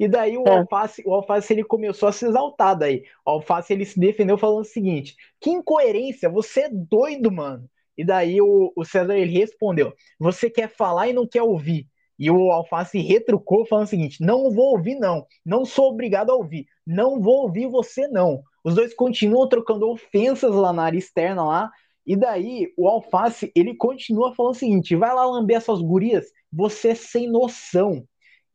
e 0.00 0.08
daí 0.08 0.38
o 0.38 0.48
é. 0.48 0.58
Alface, 0.58 1.02
o 1.04 1.12
Alface 1.12 1.52
ele 1.52 1.62
começou 1.62 2.08
a 2.08 2.12
se 2.12 2.24
exaltar 2.24 2.76
daí. 2.78 3.04
O 3.24 3.32
Alface 3.32 3.72
ele 3.72 3.84
se 3.84 4.00
defendeu 4.00 4.38
falando 4.38 4.60
o 4.60 4.64
seguinte: 4.64 5.14
"Que 5.38 5.50
incoerência, 5.50 6.30
você 6.30 6.62
é 6.62 6.70
doido, 6.70 7.30
mano. 7.30 7.68
E 7.96 8.04
daí 8.04 8.40
o, 8.40 8.72
o 8.76 8.84
César 8.84 9.16
ele 9.16 9.38
respondeu: 9.38 9.94
Você 10.18 10.48
quer 10.48 10.68
falar 10.68 11.08
e 11.08 11.12
não 11.12 11.26
quer 11.26 11.42
ouvir. 11.42 11.86
E 12.18 12.30
o 12.30 12.50
Alface 12.50 12.98
retrucou 12.98 13.66
falando 13.66 13.86
o 13.86 13.88
seguinte: 13.88 14.22
Não 14.22 14.50
vou 14.50 14.72
ouvir, 14.72 14.94
não. 14.96 15.26
Não 15.44 15.64
sou 15.64 15.90
obrigado 15.90 16.30
a 16.30 16.34
ouvir. 16.34 16.66
Não 16.86 17.20
vou 17.20 17.42
ouvir 17.42 17.68
você, 17.68 18.08
não. 18.08 18.42
Os 18.64 18.74
dois 18.74 18.94
continuam 18.94 19.48
trocando 19.48 19.88
ofensas 19.90 20.54
lá 20.54 20.72
na 20.72 20.84
área 20.84 20.98
externa 20.98 21.44
lá. 21.44 21.70
E 22.06 22.16
daí 22.16 22.72
o 22.76 22.88
Alface 22.88 23.52
ele 23.54 23.74
continua 23.74 24.34
falando 24.34 24.54
o 24.54 24.58
seguinte: 24.58 24.96
Vai 24.96 25.14
lá 25.14 25.26
lamber 25.26 25.56
essas 25.56 25.80
gurias. 25.80 26.26
Você 26.52 26.88
é 26.88 26.94
sem 26.94 27.28
noção. 27.28 28.04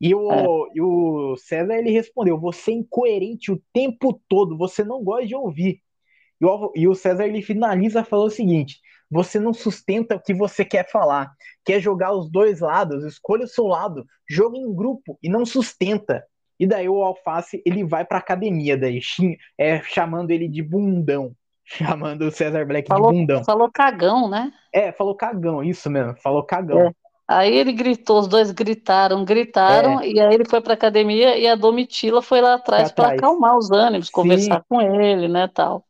E 0.00 0.12
o, 0.14 0.32
é. 0.32 0.44
e 0.74 0.80
o 0.80 1.36
César 1.36 1.74
ele 1.74 1.90
respondeu: 1.90 2.38
Você 2.40 2.72
é 2.72 2.74
incoerente 2.74 3.52
o 3.52 3.62
tempo 3.72 4.20
todo. 4.28 4.58
Você 4.58 4.82
não 4.82 5.04
gosta 5.04 5.26
de 5.26 5.36
ouvir. 5.36 5.80
E 6.40 6.44
o, 6.44 6.72
e 6.74 6.88
o 6.88 6.94
César 6.94 7.24
ele 7.24 7.40
finaliza 7.40 8.02
falando 8.02 8.26
o 8.26 8.30
seguinte: 8.30 8.80
você 9.12 9.38
não 9.38 9.52
sustenta 9.52 10.16
o 10.16 10.20
que 10.20 10.32
você 10.32 10.64
quer 10.64 10.90
falar. 10.90 11.30
Quer 11.64 11.80
jogar 11.80 12.12
os 12.12 12.30
dois 12.30 12.60
lados, 12.60 13.04
escolha 13.04 13.44
o 13.44 13.48
seu 13.48 13.66
lado, 13.66 14.06
joga 14.28 14.56
em 14.56 14.74
grupo 14.74 15.18
e 15.22 15.28
não 15.28 15.44
sustenta. 15.44 16.24
E 16.58 16.66
daí 16.66 16.88
o 16.88 17.02
Alface 17.02 17.62
ele 17.66 17.84
vai 17.84 18.06
pra 18.06 18.18
academia, 18.18 18.76
daí, 18.76 19.00
é, 19.58 19.82
chamando 19.82 20.30
ele 20.30 20.48
de 20.48 20.62
bundão. 20.62 21.32
Chamando 21.64 22.22
o 22.22 22.30
Cesar 22.30 22.66
Black 22.66 22.88
falou, 22.88 23.12
de 23.12 23.18
bundão. 23.18 23.44
Falou 23.44 23.70
cagão, 23.70 24.28
né? 24.28 24.52
É, 24.74 24.90
falou 24.90 25.14
cagão, 25.14 25.62
isso 25.62 25.88
mesmo, 25.88 26.16
falou 26.20 26.42
cagão. 26.42 26.88
É. 26.88 26.92
Aí 27.28 27.56
ele 27.56 27.72
gritou, 27.72 28.18
os 28.18 28.26
dois 28.26 28.50
gritaram, 28.50 29.24
gritaram, 29.24 30.00
é. 30.00 30.08
e 30.08 30.20
aí 30.20 30.34
ele 30.34 30.44
foi 30.44 30.60
pra 30.60 30.74
academia 30.74 31.38
e 31.38 31.46
a 31.46 31.54
Domitila 31.54 32.20
foi 32.20 32.40
lá 32.40 32.54
atrás 32.54 32.90
para 32.90 33.12
acalmar 33.12 33.56
os 33.56 33.70
ânimos, 33.70 34.08
Sim. 34.08 34.12
conversar 34.12 34.64
com 34.68 34.80
ele, 34.82 35.28
né, 35.28 35.48
tal. 35.48 35.84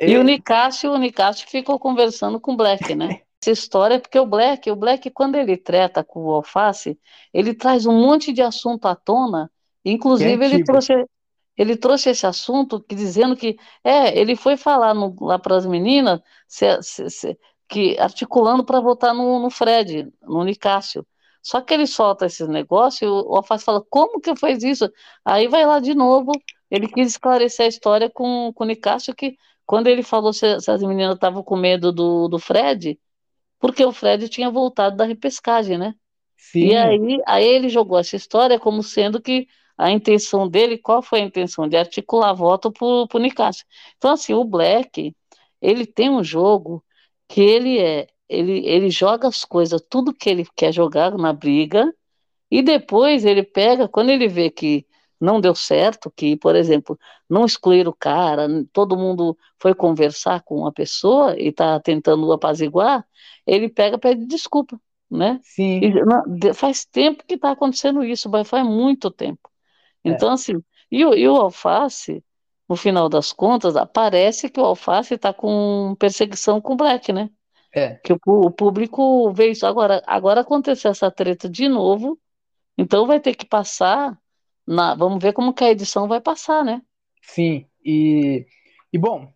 E 0.00 0.16
o 0.16 0.22
Nicásio, 0.22 0.92
o 0.92 0.98
Nicásio 0.98 1.48
ficou 1.48 1.78
conversando 1.78 2.40
com 2.40 2.52
o 2.52 2.56
Black, 2.56 2.94
né? 2.94 3.20
Essa 3.42 3.50
história, 3.50 4.00
porque 4.00 4.18
o 4.18 4.24
Black, 4.24 4.70
o 4.70 4.76
Black, 4.76 5.10
quando 5.10 5.34
ele 5.34 5.56
treta 5.56 6.02
com 6.02 6.24
o 6.24 6.30
Alface, 6.30 6.98
ele 7.32 7.54
traz 7.54 7.84
um 7.84 7.92
monte 7.92 8.32
de 8.32 8.40
assunto 8.40 8.86
à 8.86 8.96
tona, 8.96 9.50
inclusive 9.84 10.42
ele 10.42 10.64
trouxe, 10.64 10.94
ele 11.56 11.76
trouxe 11.76 12.08
esse 12.08 12.26
assunto 12.26 12.80
que, 12.80 12.94
dizendo 12.94 13.36
que, 13.36 13.58
é, 13.84 14.18
ele 14.18 14.34
foi 14.34 14.56
falar 14.56 14.94
no, 14.94 15.14
lá 15.20 15.38
para 15.38 15.56
as 15.56 15.66
meninas, 15.66 16.20
se, 16.48 16.82
se, 16.82 17.10
se, 17.10 17.38
que 17.68 17.98
articulando 17.98 18.64
para 18.64 18.80
votar 18.80 19.14
no, 19.14 19.38
no 19.38 19.50
Fred, 19.50 20.10
no 20.22 20.42
Nicásio. 20.42 21.06
Só 21.42 21.60
que 21.60 21.74
ele 21.74 21.86
solta 21.86 22.24
esse 22.24 22.46
negócio 22.48 23.04
e 23.04 23.08
o 23.08 23.36
Alface 23.36 23.64
fala, 23.64 23.84
como 23.90 24.20
que 24.20 24.34
fez 24.36 24.62
isso? 24.62 24.90
Aí 25.22 25.46
vai 25.46 25.66
lá 25.66 25.78
de 25.78 25.94
novo, 25.94 26.32
ele 26.70 26.88
quis 26.88 27.08
esclarecer 27.08 27.66
a 27.66 27.68
história 27.68 28.10
com, 28.10 28.50
com 28.54 28.64
o 28.64 28.66
Nicásio, 28.66 29.14
que 29.14 29.36
quando 29.66 29.86
ele 29.86 30.02
falou 30.02 30.32
se, 30.32 30.60
se 30.60 30.70
as 30.70 30.82
meninas 30.82 31.14
estavam 31.14 31.42
com 31.42 31.56
medo 31.56 31.92
do, 31.92 32.28
do 32.28 32.38
Fred, 32.38 32.98
porque 33.58 33.84
o 33.84 33.92
Fred 33.92 34.28
tinha 34.28 34.50
voltado 34.50 34.96
da 34.96 35.04
repescagem, 35.04 35.78
né? 35.78 35.94
Sim. 36.36 36.66
E 36.66 36.76
aí, 36.76 37.22
aí 37.26 37.44
ele 37.44 37.68
jogou 37.68 37.98
essa 37.98 38.16
história 38.16 38.60
como 38.60 38.82
sendo 38.82 39.20
que 39.20 39.46
a 39.76 39.90
intenção 39.90 40.48
dele, 40.48 40.78
qual 40.78 41.02
foi 41.02 41.20
a 41.20 41.24
intenção? 41.24 41.68
De 41.68 41.76
articular 41.76 42.32
voto 42.32 42.70
pro, 42.70 43.08
pro 43.08 43.18
Nicásio. 43.18 43.64
Então, 43.96 44.12
assim, 44.12 44.32
o 44.34 44.44
Black, 44.44 45.14
ele 45.60 45.86
tem 45.86 46.10
um 46.10 46.22
jogo 46.22 46.84
que 47.28 47.40
ele 47.40 47.78
é, 47.78 48.06
ele, 48.28 48.66
ele 48.66 48.90
joga 48.90 49.28
as 49.28 49.44
coisas, 49.44 49.82
tudo 49.88 50.14
que 50.14 50.28
ele 50.28 50.46
quer 50.54 50.72
jogar 50.72 51.16
na 51.16 51.32
briga, 51.32 51.92
e 52.50 52.62
depois 52.62 53.24
ele 53.24 53.42
pega, 53.42 53.88
quando 53.88 54.10
ele 54.10 54.28
vê 54.28 54.50
que 54.50 54.86
não 55.24 55.40
deu 55.40 55.54
certo, 55.54 56.12
que, 56.14 56.36
por 56.36 56.54
exemplo, 56.54 56.98
não 57.28 57.44
excluir 57.44 57.88
o 57.88 57.92
cara, 57.92 58.46
todo 58.72 58.96
mundo 58.96 59.36
foi 59.58 59.74
conversar 59.74 60.42
com 60.42 60.58
uma 60.58 60.72
pessoa 60.72 61.34
e 61.38 61.48
está 61.48 61.80
tentando 61.80 62.30
apaziguar, 62.32 63.04
ele 63.46 63.68
pega 63.68 63.96
e 63.96 64.00
pede 64.00 64.26
desculpa, 64.26 64.78
né? 65.10 65.40
Sim. 65.42 65.80
E, 65.82 66.04
não, 66.04 66.54
faz 66.54 66.84
tempo 66.84 67.24
que 67.26 67.34
está 67.34 67.50
acontecendo 67.52 68.04
isso, 68.04 68.28
mas 68.28 68.48
faz 68.48 68.64
muito 68.66 69.10
tempo. 69.10 69.50
É. 70.04 70.10
Então, 70.10 70.30
é. 70.30 70.32
assim, 70.34 70.62
e 70.90 71.04
o, 71.04 71.14
e 71.14 71.28
o 71.28 71.36
Alface, 71.36 72.22
no 72.68 72.76
final 72.76 73.08
das 73.08 73.32
contas, 73.32 73.74
parece 73.92 74.48
que 74.48 74.60
o 74.60 74.64
Alface 74.64 75.14
está 75.14 75.32
com 75.32 75.96
perseguição 75.98 76.60
com 76.60 76.74
o 76.74 76.76
Black, 76.76 77.12
né? 77.12 77.30
É. 77.74 77.94
Que 77.96 78.12
o, 78.12 78.18
o 78.26 78.50
público 78.50 79.32
vê 79.32 79.50
isso. 79.50 79.66
Agora, 79.66 80.02
agora 80.06 80.42
aconteceu 80.42 80.90
essa 80.90 81.10
treta 81.10 81.48
de 81.48 81.68
novo, 81.68 82.18
então 82.78 83.06
vai 83.06 83.18
ter 83.20 83.34
que 83.34 83.46
passar 83.46 84.18
na, 84.66 84.94
vamos 84.94 85.22
ver 85.22 85.32
como 85.32 85.54
que 85.54 85.64
a 85.64 85.70
edição 85.70 86.08
vai 86.08 86.20
passar, 86.20 86.64
né? 86.64 86.82
Sim, 87.22 87.66
e, 87.84 88.46
e 88.92 88.98
bom, 88.98 89.32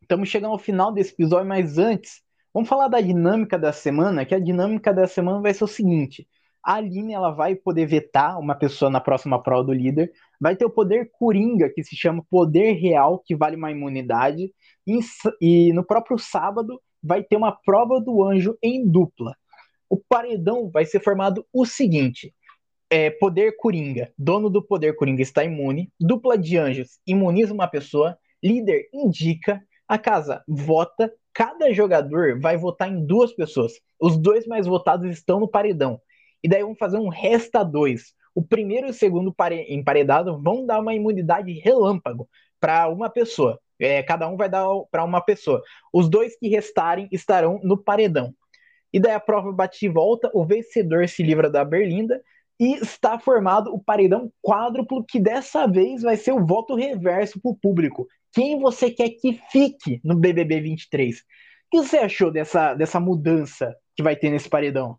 estamos 0.00 0.28
chegando 0.28 0.52
ao 0.52 0.58
final 0.58 0.92
desse 0.92 1.12
episódio, 1.12 1.48
mas 1.48 1.78
antes, 1.78 2.22
vamos 2.52 2.68
falar 2.68 2.88
da 2.88 3.00
dinâmica 3.00 3.58
da 3.58 3.72
semana, 3.72 4.24
que 4.24 4.34
a 4.34 4.40
dinâmica 4.40 4.92
da 4.92 5.06
semana 5.06 5.40
vai 5.40 5.54
ser 5.54 5.64
o 5.64 5.68
seguinte, 5.68 6.28
a 6.64 6.74
Aline 6.74 7.12
ela 7.12 7.30
vai 7.30 7.56
poder 7.56 7.86
vetar 7.86 8.38
uma 8.38 8.54
pessoa 8.54 8.90
na 8.90 9.00
próxima 9.00 9.42
prova 9.42 9.64
do 9.64 9.72
líder, 9.72 10.12
vai 10.40 10.54
ter 10.54 10.64
o 10.64 10.70
poder 10.70 11.10
coringa, 11.10 11.68
que 11.68 11.82
se 11.82 11.96
chama 11.96 12.24
poder 12.30 12.74
real, 12.74 13.18
que 13.18 13.34
vale 13.34 13.56
uma 13.56 13.70
imunidade, 13.70 14.52
e, 14.86 15.00
e 15.40 15.72
no 15.72 15.84
próprio 15.84 16.18
sábado 16.18 16.80
vai 17.02 17.22
ter 17.22 17.36
uma 17.36 17.50
prova 17.50 18.00
do 18.00 18.22
anjo 18.22 18.56
em 18.62 18.88
dupla. 18.88 19.34
O 19.90 19.98
paredão 19.98 20.70
vai 20.70 20.86
ser 20.86 21.00
formado 21.00 21.44
o 21.52 21.66
seguinte: 21.66 22.32
é, 22.92 23.08
poder 23.08 23.56
coringa. 23.56 24.12
Dono 24.18 24.50
do 24.50 24.62
poder 24.62 24.94
coringa 24.94 25.22
está 25.22 25.42
imune. 25.42 25.90
Dupla 25.98 26.36
de 26.36 26.58
anjos 26.58 27.00
imuniza 27.06 27.54
uma 27.54 27.66
pessoa. 27.66 28.18
Líder 28.44 28.86
indica. 28.92 29.62
A 29.88 29.96
casa 29.96 30.44
vota. 30.46 31.10
Cada 31.32 31.72
jogador 31.72 32.38
vai 32.38 32.58
votar 32.58 32.92
em 32.92 33.06
duas 33.06 33.32
pessoas. 33.32 33.72
Os 33.98 34.18
dois 34.18 34.46
mais 34.46 34.66
votados 34.66 35.10
estão 35.10 35.40
no 35.40 35.48
paredão. 35.48 35.98
E 36.44 36.48
daí 36.48 36.62
vão 36.62 36.76
fazer 36.76 36.98
um 36.98 37.08
resta 37.08 37.64
dois. 37.64 38.12
O 38.34 38.42
primeiro 38.42 38.88
e 38.88 38.90
o 38.90 38.94
segundo 38.94 39.34
emparedado 39.68 40.38
vão 40.42 40.66
dar 40.66 40.78
uma 40.78 40.94
imunidade 40.94 41.50
relâmpago 41.60 42.28
para 42.60 42.88
uma 42.88 43.08
pessoa. 43.08 43.58
É, 43.80 44.02
cada 44.02 44.28
um 44.28 44.36
vai 44.36 44.50
dar 44.50 44.66
para 44.90 45.02
uma 45.02 45.22
pessoa. 45.22 45.62
Os 45.94 46.10
dois 46.10 46.38
que 46.38 46.46
restarem 46.48 47.08
estarão 47.10 47.58
no 47.62 47.82
paredão. 47.82 48.34
E 48.92 49.00
daí 49.00 49.14
a 49.14 49.20
prova 49.20 49.50
bate 49.50 49.86
e 49.86 49.88
volta, 49.88 50.30
o 50.34 50.44
vencedor 50.44 51.08
se 51.08 51.22
livra 51.22 51.48
da 51.48 51.64
Berlinda 51.64 52.20
e 52.62 52.74
está 52.74 53.18
formado 53.18 53.74
o 53.74 53.82
paredão 53.82 54.30
quádruplo, 54.40 55.04
que 55.04 55.18
dessa 55.18 55.66
vez 55.66 56.02
vai 56.02 56.16
ser 56.16 56.30
o 56.30 56.46
voto 56.46 56.76
reverso 56.76 57.40
para 57.40 57.50
o 57.50 57.56
público. 57.56 58.06
Quem 58.32 58.60
você 58.60 58.88
quer 58.88 59.08
que 59.08 59.40
fique 59.50 60.00
no 60.04 60.14
BBB 60.14 60.60
23? 60.60 61.16
O 61.16 61.20
que 61.72 61.78
você 61.78 61.98
achou 61.98 62.30
dessa, 62.30 62.72
dessa 62.74 63.00
mudança 63.00 63.74
que 63.96 64.02
vai 64.02 64.14
ter 64.14 64.30
nesse 64.30 64.48
paredão? 64.48 64.96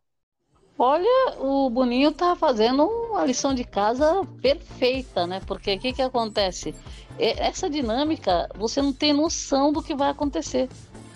Olha, 0.77 1.39
o 1.39 1.69
Boninho 1.69 2.11
tá 2.11 2.35
fazendo 2.35 2.83
uma 2.83 3.23
lição 3.25 3.53
de 3.53 3.63
casa 3.63 4.27
perfeita, 4.41 5.25
né? 5.25 5.39
Porque 5.47 5.75
o 5.75 5.79
que, 5.79 5.93
que 5.93 6.01
acontece? 6.01 6.75
Essa 7.17 7.69
dinâmica, 7.69 8.49
você 8.55 8.81
não 8.81 8.91
tem 8.91 9.13
noção 9.13 9.71
do 9.71 9.81
que 9.81 9.95
vai 9.95 10.09
acontecer. 10.09 10.67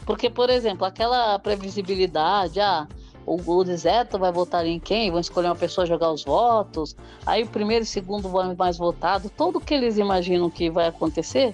Porque, 0.06 0.30
por 0.30 0.50
exemplo, 0.50 0.86
aquela 0.86 1.38
previsibilidade, 1.40 2.62
ah, 2.62 2.88
o, 3.28 3.64
deserto 3.66 4.18
vai 4.18 4.32
votar 4.32 4.66
em 4.66 4.80
quem? 4.80 5.12
Vão 5.12 5.20
escolher 5.20 5.48
uma 5.48 5.56
pessoa 5.56 5.86
jogar 5.86 6.14
os 6.14 6.24
votos. 6.24 6.96
Aí 7.26 7.44
o 7.44 7.48
primeiro 7.48 7.84
e 7.84 7.86
segundo 7.86 8.30
vão 8.30 8.56
mais 8.56 8.78
votado. 8.78 9.30
Tudo 9.30 9.60
que 9.60 9.74
eles 9.74 9.98
imaginam 9.98 10.50
que 10.50 10.70
vai 10.70 10.88
acontecer, 10.88 11.54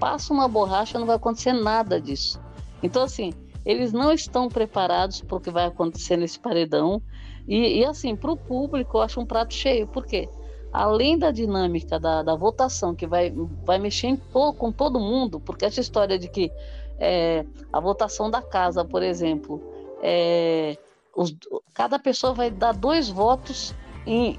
passa 0.00 0.32
uma 0.32 0.48
borracha, 0.48 0.98
não 0.98 1.06
vai 1.06 1.16
acontecer 1.16 1.52
nada 1.52 2.00
disso. 2.00 2.40
Então, 2.82 3.02
assim, 3.02 3.34
eles 3.62 3.92
não 3.92 4.10
estão 4.10 4.48
preparados 4.48 5.20
para 5.20 5.36
o 5.36 5.40
que 5.40 5.50
vai 5.50 5.66
acontecer 5.66 6.16
nesse 6.16 6.40
paredão. 6.40 7.02
E, 7.46 7.80
e 7.80 7.84
assim, 7.84 8.16
para 8.16 8.32
o 8.32 8.36
público, 8.36 8.96
eu 8.96 9.02
acho 9.02 9.20
um 9.20 9.26
prato 9.26 9.52
cheio, 9.52 9.86
por 9.86 10.06
quê? 10.06 10.30
Além 10.72 11.18
da 11.18 11.30
dinâmica 11.30 12.00
da, 12.00 12.22
da 12.22 12.34
votação, 12.34 12.94
que 12.94 13.06
vai, 13.06 13.34
vai 13.64 13.78
mexer 13.78 14.16
to, 14.32 14.54
com 14.54 14.72
todo 14.72 14.98
mundo, 14.98 15.40
porque 15.40 15.66
essa 15.66 15.80
história 15.80 16.18
de 16.18 16.28
que 16.28 16.50
é, 16.98 17.44
a 17.70 17.80
votação 17.80 18.30
da 18.30 18.40
casa, 18.40 18.84
por 18.84 19.02
exemplo, 19.02 19.62
é, 20.02 20.76
os, 21.16 21.34
cada 21.72 21.98
pessoa 21.98 22.34
vai 22.34 22.50
dar 22.50 22.72
dois 22.72 23.08
votos 23.08 23.74
em, 24.06 24.38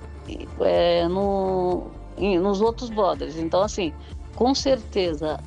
é, 0.62 1.08
no, 1.08 1.88
em, 2.18 2.40
nos 2.40 2.62
outros 2.62 2.90
brothers. 2.90 3.38
Então, 3.38 3.62
assim, 3.62 3.92
com 4.36 4.54
certeza, 4.54 5.40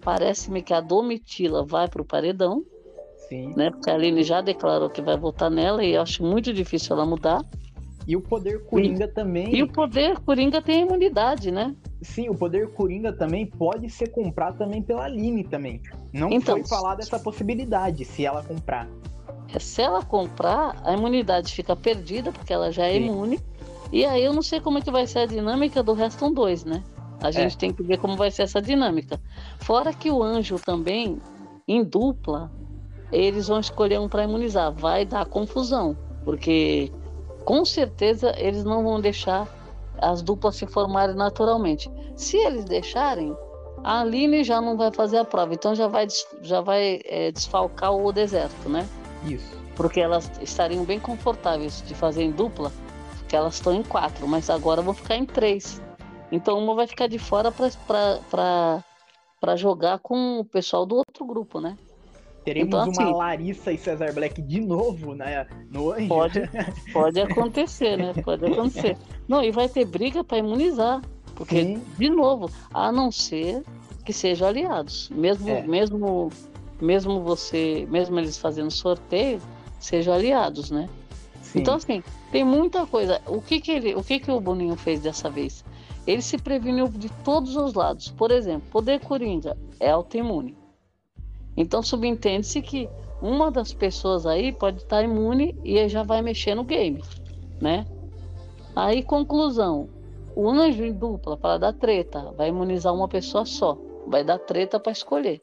parece-me 0.00 0.60
que 0.60 0.74
a 0.74 0.80
Domitila 0.80 1.64
vai 1.64 1.88
para 1.88 2.02
o 2.02 2.04
paredão. 2.04 2.64
Sim. 3.28 3.52
Né, 3.56 3.70
porque 3.70 3.90
a 3.90 3.94
Aline 3.94 4.22
já 4.22 4.40
declarou 4.40 4.88
que 4.88 5.02
vai 5.02 5.16
votar 5.16 5.50
nela 5.50 5.84
e 5.84 5.94
eu 5.94 6.02
acho 6.02 6.22
muito 6.22 6.52
difícil 6.52 6.94
ela 6.94 7.04
mudar. 7.04 7.44
E 8.06 8.14
o 8.14 8.20
poder 8.20 8.64
Coringa 8.66 9.04
e, 9.04 9.08
também. 9.08 9.52
E 9.52 9.64
o 9.64 9.66
poder 9.72 10.16
Coringa 10.20 10.62
tem 10.62 10.82
imunidade, 10.82 11.50
né? 11.50 11.74
Sim, 12.00 12.28
o 12.28 12.36
poder 12.36 12.70
Coringa 12.72 13.12
também 13.12 13.44
pode 13.44 13.90
ser 13.90 14.12
comprado 14.12 14.58
também 14.58 14.80
pela 14.80 15.06
Aline 15.06 15.42
também. 15.42 15.82
Não 16.12 16.30
então, 16.30 16.54
foi 16.54 16.68
falada 16.68 17.02
essa 17.02 17.18
possibilidade 17.18 18.04
se 18.04 18.24
ela 18.24 18.44
comprar. 18.44 18.88
É, 19.52 19.58
se 19.58 19.82
ela 19.82 20.02
comprar, 20.02 20.80
a 20.84 20.92
imunidade 20.92 21.52
fica 21.52 21.74
perdida, 21.76 22.32
porque 22.32 22.52
ela 22.52 22.70
já 22.70 22.86
é 22.86 22.94
Sim. 22.94 23.06
imune. 23.06 23.40
E 23.92 24.04
aí 24.04 24.24
eu 24.24 24.32
não 24.32 24.42
sei 24.42 24.60
como 24.60 24.78
é 24.78 24.80
que 24.80 24.90
vai 24.90 25.06
ser 25.06 25.20
a 25.20 25.26
dinâmica 25.26 25.82
do 25.82 25.92
Reston 25.92 26.32
2, 26.32 26.64
né? 26.64 26.82
A 27.20 27.30
gente 27.30 27.54
é. 27.54 27.58
tem 27.58 27.72
que 27.72 27.82
ver 27.82 27.98
como 27.98 28.16
vai 28.16 28.30
ser 28.30 28.42
essa 28.42 28.60
dinâmica. 28.60 29.20
Fora 29.58 29.92
que 29.92 30.10
o 30.10 30.22
anjo 30.22 30.58
também, 30.58 31.20
em 31.66 31.82
dupla, 31.82 32.50
eles 33.12 33.48
vão 33.48 33.60
escolher 33.60 34.00
um 34.00 34.08
para 34.08 34.24
imunizar. 34.24 34.72
Vai 34.72 35.04
dar 35.04 35.24
confusão, 35.26 35.96
porque 36.24 36.92
com 37.44 37.64
certeza 37.64 38.34
eles 38.36 38.64
não 38.64 38.82
vão 38.82 39.00
deixar 39.00 39.48
as 39.98 40.20
duplas 40.20 40.56
se 40.56 40.66
formarem 40.66 41.14
naturalmente. 41.14 41.90
Se 42.16 42.36
eles 42.36 42.64
deixarem, 42.64 43.34
a 43.82 44.00
Aline 44.00 44.44
já 44.44 44.60
não 44.60 44.76
vai 44.76 44.90
fazer 44.92 45.18
a 45.18 45.24
prova, 45.24 45.54
então 45.54 45.74
já 45.74 45.86
vai, 45.86 46.06
já 46.42 46.60
vai 46.60 47.00
é, 47.04 47.30
desfalcar 47.30 47.94
o 47.94 48.12
deserto, 48.12 48.68
né? 48.68 48.86
Isso. 49.24 49.56
Porque 49.74 50.00
elas 50.00 50.30
estariam 50.40 50.84
bem 50.84 50.98
confortáveis 50.98 51.82
de 51.86 51.94
fazer 51.94 52.22
em 52.22 52.30
dupla, 52.30 52.72
porque 53.18 53.36
elas 53.36 53.54
estão 53.54 53.74
em 53.74 53.82
quatro, 53.82 54.26
mas 54.26 54.48
agora 54.48 54.82
vão 54.82 54.94
ficar 54.94 55.16
em 55.16 55.26
três. 55.26 55.82
Então 56.30 56.58
uma 56.58 56.74
vai 56.74 56.86
ficar 56.86 57.06
de 57.06 57.18
fora 57.18 57.52
para 57.52 59.56
jogar 59.56 59.98
com 59.98 60.40
o 60.40 60.44
pessoal 60.44 60.86
do 60.86 60.96
outro 60.96 61.24
grupo, 61.24 61.60
né? 61.60 61.76
Teremos 62.46 62.68
então, 62.68 62.80
assim, 62.82 63.02
uma 63.02 63.16
Larissa 63.16 63.72
e 63.72 63.78
Cesar 63.78 64.14
Black 64.14 64.40
de 64.40 64.60
novo 64.60 65.16
né, 65.16 65.44
no 65.68 65.90
Anjo. 65.90 66.06
Pode, 66.06 66.40
pode 66.92 67.20
acontecer, 67.20 67.96
né? 67.96 68.12
Pode 68.22 68.46
acontecer. 68.46 68.96
Não, 69.26 69.42
e 69.42 69.50
vai 69.50 69.68
ter 69.68 69.84
briga 69.84 70.22
para 70.22 70.38
imunizar. 70.38 71.02
Porque, 71.34 71.60
Sim. 71.60 71.82
de 71.98 72.08
novo, 72.08 72.48
a 72.72 72.92
não 72.92 73.10
ser 73.10 73.64
que 74.04 74.12
sejam 74.12 74.46
aliados. 74.46 75.10
Mesmo, 75.10 75.50
é. 75.50 75.62
mesmo, 75.62 76.30
mesmo 76.80 77.20
você, 77.20 77.86
mesmo 77.90 78.18
eles 78.18 78.38
fazendo 78.38 78.70
sorteio, 78.70 79.40
sejam 79.78 80.14
aliados, 80.14 80.70
né? 80.70 80.88
Sim. 81.42 81.60
Então, 81.60 81.74
assim, 81.74 82.02
tem 82.30 82.44
muita 82.44 82.86
coisa. 82.86 83.20
O 83.26 83.40
que 83.40 83.60
que, 83.60 83.72
ele, 83.72 83.94
o 83.94 84.02
que 84.02 84.18
que 84.18 84.30
o 84.30 84.40
Boninho 84.40 84.76
fez 84.76 85.00
dessa 85.00 85.30
vez? 85.30 85.64
Ele 86.06 86.22
se 86.22 86.38
preveniu 86.38 86.88
de 86.88 87.08
todos 87.24 87.56
os 87.56 87.74
lados. 87.74 88.10
Por 88.10 88.30
exemplo, 88.30 88.68
poder 88.70 89.00
coringa 89.00 89.56
é 89.80 89.90
autoimune. 89.90 90.56
Então 91.56 91.82
subentende-se 91.82 92.60
que 92.60 92.88
uma 93.22 93.50
das 93.50 93.72
pessoas 93.72 94.26
aí 94.26 94.52
pode 94.52 94.78
estar 94.78 95.02
imune 95.02 95.58
e 95.64 95.88
já 95.88 96.02
vai 96.02 96.20
mexer 96.20 96.54
no 96.54 96.64
game, 96.64 97.02
né? 97.60 97.86
Aí 98.74 99.02
conclusão, 99.02 99.88
o 100.34 100.50
anjo 100.50 100.84
em 100.84 100.92
dupla 100.92 101.36
para 101.36 101.58
dar 101.58 101.72
treta 101.72 102.30
vai 102.36 102.50
imunizar 102.50 102.94
uma 102.94 103.08
pessoa 103.08 103.46
só, 103.46 103.78
vai 104.06 104.22
dar 104.22 104.38
treta 104.38 104.78
para 104.78 104.92
escolher, 104.92 105.40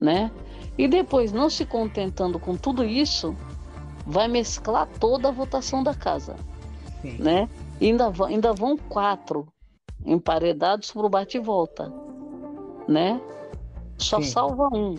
né? 0.00 0.30
E 0.76 0.86
depois 0.86 1.32
não 1.32 1.50
se 1.50 1.64
contentando 1.64 2.38
com 2.38 2.56
tudo 2.56 2.84
isso, 2.84 3.36
vai 4.06 4.28
mesclar 4.28 4.86
toda 4.98 5.28
a 5.28 5.32
votação 5.32 5.82
da 5.82 5.94
casa, 5.94 6.36
Sim. 7.02 7.18
né? 7.18 7.48
E 7.80 7.86
ainda, 7.86 8.12
ainda 8.26 8.52
vão 8.52 8.76
quatro 8.76 9.46
emparedados 10.04 10.90
para 10.90 11.06
o 11.06 11.08
bate 11.08 11.36
e 11.36 11.40
volta, 11.40 11.92
né? 12.86 13.20
Só 13.98 14.20
Sim. 14.20 14.30
salva 14.30 14.68
um. 14.72 14.96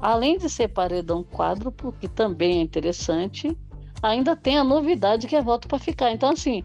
Além 0.00 0.38
de 0.38 0.48
ser 0.48 0.68
paredão 0.68 1.24
quádruplo, 1.24 1.92
que 1.92 2.08
também 2.08 2.58
é 2.58 2.62
interessante, 2.62 3.56
ainda 4.02 4.36
tem 4.36 4.58
a 4.58 4.64
novidade 4.64 5.26
que 5.26 5.34
é 5.34 5.42
voto 5.42 5.66
para 5.66 5.78
ficar. 5.78 6.12
Então, 6.12 6.30
assim, 6.30 6.62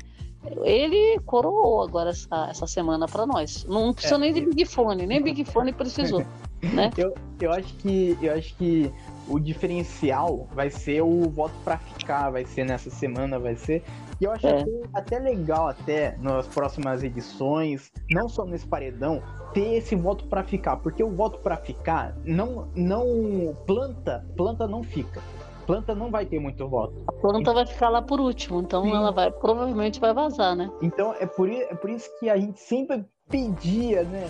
ele 0.64 1.20
coroou 1.26 1.82
agora 1.82 2.12
essa, 2.12 2.48
essa 2.50 2.68
semana 2.68 3.08
para 3.08 3.26
nós. 3.26 3.66
Não 3.66 3.94
precisou 3.94 4.18
é, 4.18 4.22
nem 4.22 4.34
de 4.34 4.42
Big 4.42 4.66
Fone, 4.66 5.08
nem 5.08 5.22
Big 5.22 5.46
Fone 5.46 5.72
precisou. 5.72 6.24
né? 6.72 6.90
eu, 6.98 7.14
eu, 7.40 7.52
acho 7.52 7.74
que, 7.76 8.18
eu 8.22 8.34
acho 8.34 8.56
que 8.56 8.92
o 9.28 9.40
diferencial 9.40 10.48
vai 10.54 10.70
ser 10.70 11.02
o 11.02 11.30
voto 11.30 11.54
para 11.64 11.78
ficar, 11.78 12.30
vai 12.30 12.46
ser 12.46 12.66
nessa 12.66 12.90
semana, 12.90 13.40
vai 13.40 13.56
ser. 13.56 13.84
E 14.22 14.26
eu 14.26 14.32
acho 14.32 14.48
é. 14.48 14.62
até, 14.62 14.72
até, 14.94 15.20
legal, 15.20 15.68
até 15.68 16.18
nas 16.20 16.48
próximas 16.48 17.04
edições, 17.04 17.92
não 18.12 18.30
só 18.30 18.46
nesse 18.46 18.66
paredão, 18.66 19.22
ter 19.54 19.76
esse 19.76 19.96
voto 19.96 20.26
para 20.28 20.44
ficar, 20.44 20.78
porque 20.78 21.04
o 21.04 21.10
voto 21.10 21.40
para 21.40 21.58
ficar 21.58 22.16
não, 22.24 22.68
não 22.76 23.56
planta, 23.66 24.26
planta 24.36 24.68
não 24.68 24.84
fica. 24.84 25.22
Planta 25.66 25.96
não 25.96 26.12
vai 26.12 26.26
ter 26.26 26.40
muito 26.40 26.68
voto. 26.68 26.94
A 27.08 27.12
planta 27.14 27.54
vai 27.54 27.66
ficar 27.66 27.90
lá 27.90 28.02
por 28.02 28.20
último, 28.20 28.60
então 28.60 28.84
Sim. 28.84 28.94
ela 28.94 29.12
vai 29.12 29.32
provavelmente 29.32 30.00
vai 30.00 30.14
vazar, 30.14 30.56
né? 30.56 30.70
Então 30.82 31.16
é 31.20 31.26
por, 31.26 31.50
é 31.50 31.74
por 31.74 31.90
isso 31.90 32.10
que 32.20 32.30
a 32.30 32.38
gente 32.38 32.60
sempre 32.60 33.06
pedia, 33.30 34.04
né? 34.04 34.30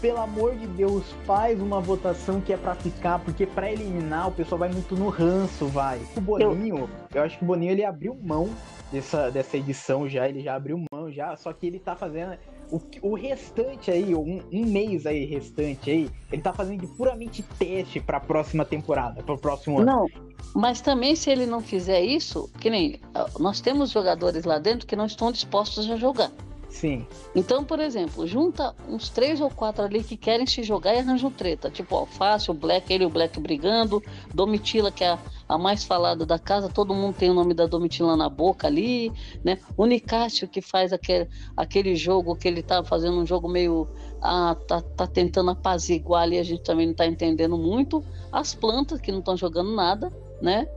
Pelo 0.00 0.18
amor 0.18 0.54
de 0.56 0.66
Deus, 0.66 1.04
faz 1.26 1.60
uma 1.60 1.80
votação 1.80 2.40
que 2.40 2.52
é 2.52 2.56
para 2.56 2.74
ficar, 2.74 3.18
porque 3.18 3.46
para 3.46 3.70
eliminar 3.70 4.28
o 4.28 4.32
pessoal 4.32 4.58
vai 4.58 4.70
muito 4.70 4.96
no 4.96 5.08
ranço, 5.08 5.66
vai. 5.66 6.00
O 6.16 6.20
Boninho, 6.20 6.78
eu, 6.78 6.88
eu 7.14 7.22
acho 7.22 7.38
que 7.38 7.44
o 7.44 7.46
Boninho 7.46 7.72
ele 7.72 7.84
abriu 7.84 8.16
mão 8.22 8.48
dessa, 8.90 9.30
dessa 9.30 9.56
edição 9.56 10.08
já, 10.08 10.28
ele 10.28 10.40
já 10.40 10.54
abriu 10.54 10.82
mão 10.90 11.10
já, 11.10 11.36
só 11.36 11.52
que 11.52 11.66
ele 11.66 11.78
tá 11.78 11.94
fazendo 11.94 12.36
o, 12.70 12.80
o 13.02 13.14
restante 13.14 13.90
aí, 13.90 14.14
um, 14.14 14.40
um 14.52 14.64
mês 14.64 15.04
aí 15.06 15.24
restante 15.24 15.90
aí, 15.90 16.10
ele 16.32 16.42
tá 16.42 16.52
fazendo 16.52 16.80
de 16.80 16.86
puramente 16.86 17.42
teste 17.58 18.00
para 18.00 18.18
a 18.18 18.20
próxima 18.20 18.64
temporada, 18.64 19.22
para 19.22 19.34
o 19.34 19.38
próximo 19.38 19.78
ano. 19.78 19.86
Não, 19.86 20.06
mas 20.54 20.80
também 20.80 21.14
se 21.14 21.30
ele 21.30 21.46
não 21.46 21.60
fizer 21.60 22.00
isso, 22.00 22.50
que 22.58 22.70
nem 22.70 23.00
nós 23.38 23.60
temos 23.60 23.90
jogadores 23.90 24.44
lá 24.44 24.58
dentro 24.58 24.86
que 24.86 24.96
não 24.96 25.06
estão 25.06 25.30
dispostos 25.30 25.90
a 25.90 25.96
jogar. 25.96 26.30
Sim. 26.70 27.04
Então, 27.34 27.64
por 27.64 27.80
exemplo, 27.80 28.26
junta 28.26 28.74
uns 28.88 29.10
três 29.10 29.40
ou 29.40 29.50
quatro 29.50 29.84
ali 29.84 30.04
que 30.04 30.16
querem 30.16 30.46
se 30.46 30.62
jogar 30.62 30.94
e 30.94 31.00
arranjam 31.00 31.30
treta. 31.30 31.68
Tipo, 31.68 31.96
Alface, 31.96 32.50
o 32.50 32.54
Black, 32.54 32.92
ele 32.92 33.02
e 33.02 33.06
o 33.06 33.10
Black 33.10 33.38
brigando, 33.40 34.00
Domitila, 34.32 34.92
que 34.92 35.02
é 35.02 35.10
a, 35.10 35.18
a, 35.48 35.58
mais 35.58 35.84
falada 35.84 36.24
da 36.24 36.38
casa, 36.38 36.68
todo 36.68 36.94
mundo 36.94 37.16
tem 37.16 37.28
o 37.28 37.34
nome 37.34 37.54
da 37.54 37.66
Domitila 37.66 38.16
na 38.16 38.28
boca 38.28 38.68
ali, 38.68 39.12
né? 39.44 39.58
O 39.76 39.84
Nicásio, 39.84 40.46
que 40.46 40.62
faz 40.62 40.92
aquele, 40.92 41.28
aquele 41.56 41.96
jogo 41.96 42.36
que 42.36 42.46
ele 42.46 42.62
tá 42.62 42.84
fazendo 42.84 43.18
um 43.18 43.26
jogo 43.26 43.48
meio. 43.48 43.88
Ah, 44.22 44.56
tá, 44.68 44.80
tá 44.80 45.06
tentando 45.06 45.50
apaziguar 45.50 46.22
ali, 46.22 46.38
a 46.38 46.42
gente 46.42 46.62
também 46.62 46.86
não 46.86 46.94
tá 46.94 47.06
entendendo 47.06 47.58
muito. 47.58 48.04
As 48.30 48.54
plantas, 48.54 49.00
que 49.00 49.10
não 49.10 49.18
estão 49.18 49.36
jogando 49.36 49.74
nada, 49.74 50.12
né? 50.40 50.68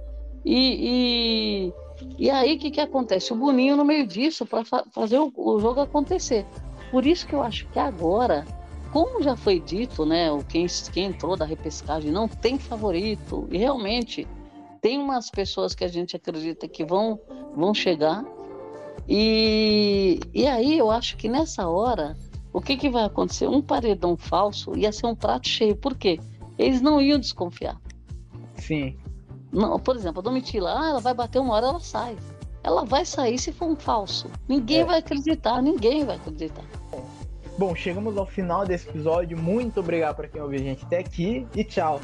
e, 0.45 1.67
e 1.67 1.73
e 2.17 2.29
aí 2.29 2.55
o 2.55 2.59
que, 2.59 2.71
que 2.71 2.81
acontece? 2.81 3.33
O 3.33 3.35
Boninho 3.35 3.75
no 3.75 3.85
meio 3.85 4.05
disso 4.05 4.45
para 4.45 4.63
fa 4.63 4.83
fazer 4.91 5.19
o, 5.19 5.31
o, 5.35 5.59
jogo 5.59 5.81
acontecer. 5.81 6.45
Por 6.91 7.05
isso 7.05 7.25
que 7.25 7.33
eu 7.33 7.41
acho 7.41 7.67
que 7.69 7.79
agora, 7.79 8.45
como 8.91 9.21
já 9.23 9.35
foi 9.35 9.59
dito, 9.59 10.05
né, 10.05 10.31
o 10.31 10.43
quem, 10.43 10.67
quem 10.91 11.05
entrou 11.05 11.35
da 11.35 11.45
repescagem 11.45 12.11
não 12.11 12.27
tem 12.27 12.59
favorito 12.59 13.47
e 13.51 13.57
realmente 13.57 14.27
tem 14.81 14.99
umas 14.99 15.29
pessoas 15.29 15.73
que 15.73 15.83
a 15.83 15.87
gente 15.87 16.15
acredita 16.15 16.67
que 16.67 16.85
vão 16.85 17.19
vão 17.55 17.73
chegar 17.73 18.23
e, 19.07 20.19
e 20.33 20.47
aí 20.47 20.77
eu 20.77 20.89
acho 20.91 21.17
que 21.17 21.27
nessa 21.27 21.67
hora 21.67 22.15
o 22.53 22.61
que, 22.61 22.77
que 22.77 22.89
vai 22.89 23.03
acontecer? 23.03 23.47
Um 23.47 23.61
paredão 23.61 24.15
falso 24.15 24.77
ia 24.77 24.91
ser 24.91 25.07
um 25.07 25.15
prato 25.15 25.47
cheio. 25.47 25.75
Por 25.75 25.97
quê? 25.97 26.19
Eles 26.57 26.81
não 26.81 27.01
iam 27.01 27.19
desconfiar. 27.19 27.81
Sim. 28.55 28.95
Não, 29.53 29.79
por 29.79 29.95
exemplo, 29.95 30.19
a 30.19 30.23
Domitila, 30.23 30.73
ah, 30.77 30.89
ela 30.89 30.99
vai 30.99 31.13
bater 31.13 31.39
uma 31.39 31.53
hora, 31.53 31.67
ela 31.67 31.79
sai. 31.79 32.17
Ela 32.63 32.83
vai 32.83 33.05
sair 33.05 33.37
se 33.37 33.51
for 33.51 33.67
um 33.67 33.75
falso. 33.75 34.27
Ninguém 34.49 34.79
é. 34.79 34.85
vai 34.85 34.99
acreditar, 34.99 35.61
ninguém 35.61 36.05
vai 36.05 36.15
acreditar. 36.15 36.63
Bom, 37.57 37.75
chegamos 37.75 38.17
ao 38.17 38.25
final 38.25 38.65
desse 38.65 38.89
episódio. 38.89 39.37
Muito 39.37 39.79
obrigado 39.79 40.15
para 40.15 40.27
quem 40.27 40.41
ouviu 40.41 40.59
a 40.59 40.63
gente 40.63 40.83
até 40.85 40.97
aqui 40.97 41.45
e 41.55 41.63
tchau. 41.63 42.01